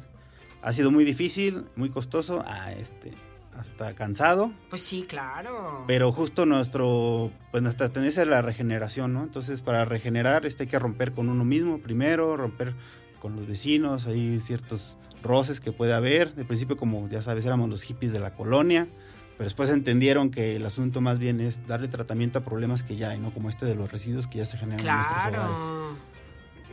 Ha 0.62 0.72
sido 0.72 0.92
muy 0.92 1.02
difícil, 1.02 1.64
muy 1.74 1.88
costoso, 1.88 2.42
a 2.42 2.66
ah, 2.66 2.72
este, 2.74 3.10
hasta 3.56 3.94
cansado. 3.94 4.52
Pues 4.70 4.82
sí, 4.82 5.04
claro. 5.08 5.84
Pero 5.86 6.12
justo 6.12 6.46
nuestro, 6.46 7.30
pues 7.50 7.62
nuestra 7.62 7.90
tendencia 7.90 8.22
es 8.22 8.28
la 8.28 8.42
regeneración, 8.42 9.12
¿no? 9.12 9.22
Entonces, 9.22 9.62
para 9.62 9.84
regenerar, 9.84 10.46
este 10.46 10.64
hay 10.64 10.68
que 10.68 10.78
romper 10.78 11.12
con 11.12 11.28
uno 11.28 11.44
mismo 11.44 11.78
primero, 11.78 12.36
romper 12.36 12.74
con 13.20 13.36
los 13.36 13.46
vecinos, 13.46 14.06
hay 14.06 14.40
ciertos 14.40 14.96
roces 15.22 15.60
que 15.60 15.72
puede 15.72 15.92
haber. 15.92 16.34
De 16.34 16.44
principio, 16.44 16.76
como 16.76 17.08
ya 17.08 17.22
sabes, 17.22 17.44
éramos 17.46 17.68
los 17.68 17.82
hippies 17.82 18.12
de 18.12 18.20
la 18.20 18.34
colonia, 18.34 18.88
pero 19.36 19.44
después 19.44 19.70
entendieron 19.70 20.30
que 20.30 20.56
el 20.56 20.66
asunto 20.66 21.00
más 21.00 21.18
bien 21.18 21.40
es 21.40 21.66
darle 21.66 21.88
tratamiento 21.88 22.40
a 22.40 22.44
problemas 22.44 22.82
que 22.82 22.96
ya 22.96 23.10
hay, 23.10 23.20
¿no? 23.20 23.32
Como 23.32 23.48
este 23.48 23.66
de 23.66 23.74
los 23.74 23.90
residuos 23.90 24.26
que 24.26 24.38
ya 24.38 24.44
se 24.44 24.58
generan 24.58 24.86
en 24.86 24.94
nuestros 24.94 25.26
hogares. 25.26 25.98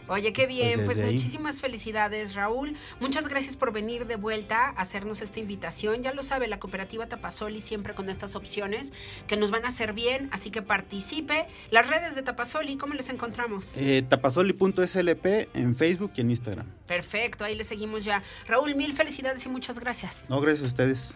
Oye, 0.09 0.33
qué 0.33 0.47
bien, 0.47 0.85
pues, 0.85 0.99
muchísimas 0.99 1.61
felicidades, 1.61 2.33
Raúl. 2.33 2.75
Muchas 2.99 3.27
gracias 3.27 3.55
por 3.55 3.71
venir 3.71 4.07
de 4.07 4.15
vuelta 4.15 4.65
a 4.65 4.81
hacernos 4.81 5.21
esta 5.21 5.39
invitación. 5.39 6.01
Ya 6.01 6.13
lo 6.13 6.23
sabe, 6.23 6.47
la 6.47 6.59
cooperativa 6.59 7.07
Tapasoli 7.07 7.61
siempre 7.61 7.93
con 7.93 8.09
estas 8.09 8.35
opciones 8.35 8.91
que 9.27 9.37
nos 9.37 9.51
van 9.51 9.65
a 9.65 9.67
hacer 9.67 9.93
bien, 9.93 10.27
así 10.31 10.49
que 10.49 10.63
participe. 10.63 11.45
Las 11.69 11.87
redes 11.87 12.15
de 12.15 12.23
Tapasoli, 12.23 12.75
¿cómo 12.75 12.95
les 12.95 13.09
encontramos? 13.09 13.77
Eh, 13.77 14.03
tapasoli.slp 14.07 15.25
en 15.53 15.75
Facebook 15.75 16.13
y 16.15 16.21
en 16.21 16.31
Instagram. 16.31 16.65
Perfecto, 16.87 17.45
ahí 17.45 17.55
le 17.55 17.63
seguimos 17.63 18.03
ya. 18.03 18.23
Raúl, 18.47 18.73
mil 18.73 18.93
felicidades 18.93 19.45
y 19.45 19.49
muchas 19.49 19.79
gracias. 19.79 20.27
No, 20.29 20.41
gracias 20.41 20.63
a 20.63 20.67
ustedes. 20.67 21.15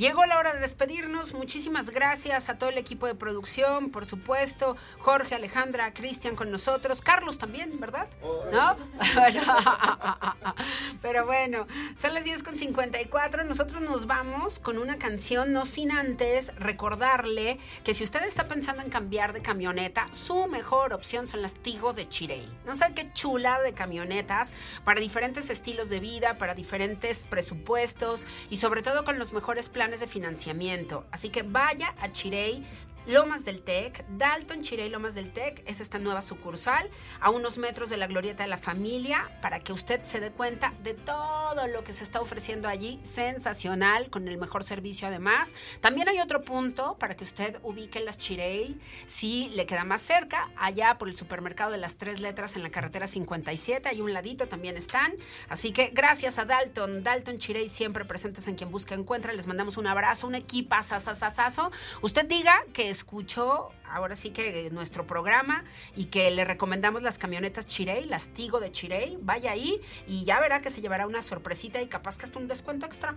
Llegó 0.00 0.24
la 0.24 0.38
hora 0.38 0.54
de 0.54 0.60
despedirnos. 0.60 1.34
Muchísimas 1.34 1.90
gracias 1.90 2.48
a 2.48 2.56
todo 2.56 2.70
el 2.70 2.78
equipo 2.78 3.06
de 3.06 3.14
producción, 3.14 3.90
por 3.90 4.06
supuesto. 4.06 4.74
Jorge, 4.98 5.34
Alejandra, 5.34 5.92
Cristian 5.92 6.36
con 6.36 6.50
nosotros. 6.50 7.02
Carlos 7.02 7.36
también, 7.36 7.78
¿verdad? 7.78 8.08
¿No? 8.50 8.76
Pero 11.02 11.26
bueno, 11.26 11.66
son 11.96 12.14
las 12.14 12.24
10 12.24 12.42
con 12.42 12.56
54. 12.56 13.44
Nosotros 13.44 13.82
nos 13.82 14.06
vamos 14.06 14.58
con 14.58 14.78
una 14.78 14.96
canción, 14.96 15.52
no 15.52 15.66
sin 15.66 15.92
antes 15.92 16.56
recordarle 16.56 17.58
que 17.84 17.92
si 17.92 18.02
usted 18.02 18.24
está 18.24 18.48
pensando 18.48 18.80
en 18.80 18.88
cambiar 18.88 19.34
de 19.34 19.42
camioneta, 19.42 20.08
su 20.12 20.46
mejor 20.46 20.94
opción 20.94 21.28
son 21.28 21.42
las 21.42 21.56
Tigo 21.56 21.92
de 21.92 22.08
Chirey. 22.08 22.48
No 22.64 22.74
sabe 22.74 22.94
qué 22.94 23.12
chula 23.12 23.60
de 23.60 23.74
camionetas 23.74 24.54
para 24.82 24.98
diferentes 24.98 25.50
estilos 25.50 25.90
de 25.90 26.00
vida, 26.00 26.38
para 26.38 26.54
diferentes 26.54 27.26
presupuestos 27.26 28.24
y 28.48 28.56
sobre 28.56 28.80
todo 28.80 29.04
con 29.04 29.18
los 29.18 29.34
mejores 29.34 29.68
planes 29.68 29.89
de 29.98 30.06
financiamiento. 30.06 31.06
Así 31.10 31.30
que 31.30 31.42
vaya 31.42 31.94
a 31.98 32.12
Chirey, 32.12 32.62
Lomas 33.06 33.44
del 33.44 33.62
Tec, 33.62 34.04
Dalton 34.10 34.60
Chirey 34.60 34.88
Lomas 34.88 35.14
del 35.14 35.32
Tec 35.32 35.62
es 35.66 35.80
esta 35.80 35.98
nueva 35.98 36.20
sucursal 36.20 36.90
a 37.20 37.30
unos 37.30 37.56
metros 37.56 37.88
de 37.88 37.96
la 37.96 38.06
glorieta 38.06 38.42
de 38.42 38.48
la 38.48 38.58
familia 38.58 39.38
para 39.40 39.60
que 39.60 39.72
usted 39.72 40.02
se 40.04 40.20
dé 40.20 40.30
cuenta 40.30 40.74
de 40.82 40.94
todo 40.94 41.66
lo 41.66 41.82
que 41.82 41.92
se 41.92 42.04
está 42.04 42.20
ofreciendo 42.20 42.68
allí, 42.68 43.00
sensacional, 43.02 44.10
con 44.10 44.28
el 44.28 44.38
mejor 44.38 44.64
servicio 44.64 45.08
además. 45.08 45.54
También 45.80 46.08
hay 46.08 46.20
otro 46.20 46.42
punto 46.42 46.96
para 46.98 47.16
que 47.16 47.24
usted 47.24 47.58
ubique 47.62 48.00
las 48.00 48.18
Chirey 48.18 48.78
si 49.06 49.48
le 49.50 49.66
queda 49.66 49.84
más 49.84 50.02
cerca, 50.02 50.50
allá 50.56 50.98
por 50.98 51.08
el 51.08 51.14
supermercado 51.14 51.72
de 51.72 51.78
las 51.78 51.96
tres 51.96 52.20
letras 52.20 52.54
en 52.56 52.62
la 52.62 52.70
carretera 52.70 53.06
57, 53.06 53.88
hay 53.88 54.00
un 54.00 54.12
ladito 54.12 54.46
también 54.46 54.76
están. 54.76 55.14
Así 55.48 55.72
que 55.72 55.90
gracias 55.92 56.38
a 56.38 56.44
Dalton, 56.44 57.02
Dalton 57.02 57.38
Chirey 57.38 57.68
siempre 57.68 58.04
presentes 58.04 58.46
en 58.46 58.56
quien 58.56 58.70
busca 58.70 58.94
encuentra, 58.94 59.32
les 59.32 59.46
mandamos 59.46 59.78
un 59.78 59.86
abrazo, 59.86 60.26
un 60.26 60.34
equipo 60.34 60.60
sasasasazo. 60.82 61.70
Usted 62.02 62.26
diga 62.26 62.62
que 62.72 62.89
escuchó 62.90 63.72
ahora 63.90 64.16
sí 64.16 64.30
que 64.30 64.70
nuestro 64.70 65.06
programa 65.06 65.64
y 65.96 66.06
que 66.06 66.30
le 66.30 66.44
recomendamos 66.44 67.02
las 67.02 67.18
camionetas 67.18 67.66
Chirey, 67.66 68.06
las 68.06 68.28
Tigo 68.28 68.60
de 68.60 68.70
Chirey, 68.70 69.18
vaya 69.20 69.52
ahí 69.52 69.80
y 70.06 70.24
ya 70.24 70.40
verá 70.40 70.60
que 70.60 70.70
se 70.70 70.80
llevará 70.80 71.06
una 71.06 71.22
sorpresita 71.22 71.82
y 71.82 71.88
capaz 71.88 72.18
que 72.18 72.24
hasta 72.24 72.38
un 72.38 72.48
descuento 72.48 72.86
extra, 72.86 73.16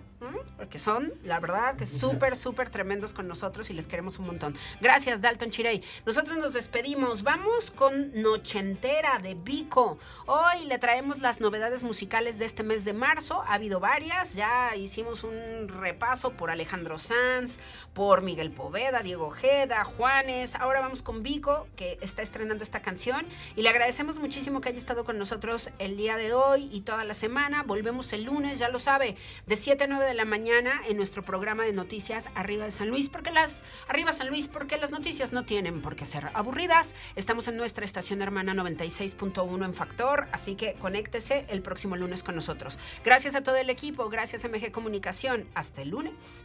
porque 0.57 0.79
son, 0.79 1.13
la 1.23 1.39
verdad, 1.39 1.75
que 1.75 1.85
súper, 1.85 2.35
súper 2.35 2.69
tremendos 2.69 3.13
con 3.13 3.27
nosotros 3.27 3.69
y 3.69 3.73
les 3.73 3.87
queremos 3.87 4.19
un 4.19 4.27
montón. 4.27 4.55
Gracias, 4.81 5.21
Dalton 5.21 5.49
Chirey. 5.49 5.83
Nosotros 6.05 6.37
nos 6.37 6.53
despedimos, 6.53 7.23
vamos 7.23 7.71
con 7.71 8.11
Nochentera 8.21 9.19
de 9.19 9.35
Vico. 9.35 9.99
Hoy 10.25 10.65
le 10.65 10.79
traemos 10.79 11.19
las 11.19 11.39
novedades 11.39 11.83
musicales 11.83 12.39
de 12.39 12.45
este 12.45 12.63
mes 12.63 12.85
de 12.85 12.93
marzo, 12.93 13.43
ha 13.43 13.53
habido 13.53 13.79
varias, 13.79 14.33
ya 14.33 14.75
hicimos 14.75 15.23
un 15.23 15.67
repaso 15.67 16.31
por 16.31 16.49
Alejandro 16.49 16.97
Sanz, 16.97 17.59
por 17.93 18.21
Miguel 18.21 18.51
Poveda, 18.51 19.03
Diego 19.03 19.29
Ojeda, 19.63 19.85
Juanes, 19.85 20.55
ahora 20.55 20.81
vamos 20.81 21.01
con 21.01 21.23
Vico, 21.23 21.69
que 21.77 21.97
está 22.01 22.21
estrenando 22.21 22.65
esta 22.65 22.81
canción. 22.81 23.25
Y 23.55 23.61
le 23.61 23.69
agradecemos 23.69 24.19
muchísimo 24.19 24.59
que 24.59 24.67
haya 24.67 24.77
estado 24.77 25.05
con 25.05 25.17
nosotros 25.17 25.69
el 25.79 25.95
día 25.95 26.17
de 26.17 26.33
hoy 26.33 26.67
y 26.69 26.81
toda 26.81 27.05
la 27.05 27.13
semana. 27.13 27.63
Volvemos 27.63 28.11
el 28.11 28.25
lunes, 28.25 28.59
ya 28.59 28.67
lo 28.67 28.77
sabe, 28.77 29.15
de 29.47 29.55
7 29.55 29.85
a 29.85 29.87
9 29.87 30.03
de 30.03 30.15
la 30.15 30.25
mañana 30.25 30.81
en 30.85 30.97
nuestro 30.97 31.23
programa 31.23 31.63
de 31.63 31.71
noticias 31.71 32.29
Arriba 32.35 32.65
de 32.65 32.71
San 32.71 32.89
Luis. 32.89 33.07
Porque 33.07 33.31
las, 33.31 33.63
Arriba 33.87 34.11
San 34.11 34.27
Luis, 34.27 34.49
porque 34.49 34.75
las 34.75 34.91
noticias 34.91 35.31
no 35.31 35.45
tienen 35.45 35.81
por 35.81 35.95
qué 35.95 36.03
ser 36.03 36.29
aburridas. 36.33 36.93
Estamos 37.15 37.47
en 37.47 37.55
nuestra 37.55 37.85
estación 37.85 38.21
hermana 38.21 38.53
96.1 38.53 39.63
en 39.63 39.73
Factor, 39.73 40.27
así 40.33 40.55
que 40.55 40.73
conéctese 40.73 41.45
el 41.47 41.61
próximo 41.61 41.95
lunes 41.95 42.21
con 42.21 42.35
nosotros. 42.35 42.77
Gracias 43.05 43.33
a 43.33 43.43
todo 43.43 43.55
el 43.55 43.69
equipo, 43.69 44.09
gracias 44.09 44.43
a 44.43 44.49
MG 44.49 44.73
Comunicación. 44.73 45.47
Hasta 45.53 45.83
el 45.83 45.91
lunes. 45.91 46.43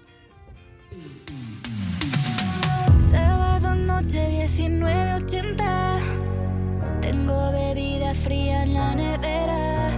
Fría 8.19 8.63
en 8.65 8.75
la 8.75 8.95
nevera. 8.95 9.91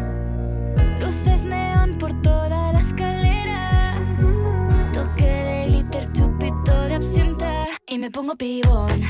Luces 1.01 1.45
neón 1.45 1.95
por 1.99 2.13
toda 2.23 2.73
la 2.73 2.79
escalera. 2.79 3.95
Toque 4.93 5.25
de 5.25 5.67
glitter, 5.69 6.13
chupito 6.13 6.73
de 6.89 6.95
absenta. 6.95 7.67
Y 7.89 7.99
me 7.99 8.11
pongo 8.11 8.35
pibón. 8.37 9.01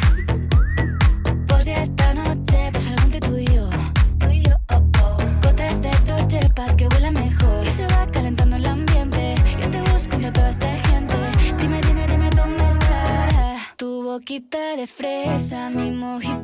Pues 1.48 1.64
ya 1.66 1.82
esta 1.82 2.14
noche 2.14 2.70
pasa 2.72 2.90
algo 2.90 3.02
entre 3.02 3.20
tú 3.20 3.36
y 3.36 3.46
yo. 3.46 3.68
Gotas 5.42 5.82
de 5.82 5.90
Dolce 6.06 6.40
pa' 6.54 6.74
que 6.76 6.86
huela 6.88 7.10
mejor. 7.10 7.66
Y 7.66 7.70
se 7.70 7.86
va 7.86 8.06
calentando 8.10 8.56
el 8.56 8.66
ambiente. 8.66 9.34
Yo 9.60 9.70
te 9.70 9.80
busco 9.90 10.14
entre 10.16 10.32
toda 10.32 10.50
esta 10.50 10.70
gente. 10.88 11.14
Dime, 11.60 11.80
dime, 11.82 12.06
dime 12.06 12.30
dónde 12.30 12.68
está 12.68 13.56
tu 13.76 14.02
boquita 14.02 14.76
de 14.76 14.86
fresa, 14.86 15.70
mi 15.70 15.90
mojito 15.90 16.39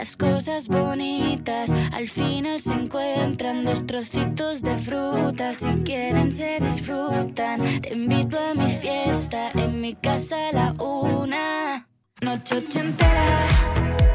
las 0.00 0.16
cosas 0.16 0.66
bonitas 0.68 1.70
al 1.92 2.08
final 2.08 2.58
se 2.58 2.72
encuentran 2.72 3.66
dos 3.66 3.86
trocitos 3.86 4.62
de 4.62 4.74
fruta, 4.76 5.52
si 5.52 5.68
quieren 5.84 6.32
se 6.32 6.58
disfrutan. 6.58 7.82
Te 7.82 7.92
invito 7.92 8.38
a 8.38 8.54
mi 8.54 8.66
fiesta, 8.72 9.50
en 9.52 9.82
mi 9.82 9.94
casa 9.94 10.48
a 10.48 10.52
la 10.54 10.72
una, 10.82 11.86
noche 12.22 12.56
ochentera, 12.56 13.46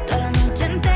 toda 0.08 0.18
la 0.18 0.30
noche 0.32 0.64
entera. 0.64 0.95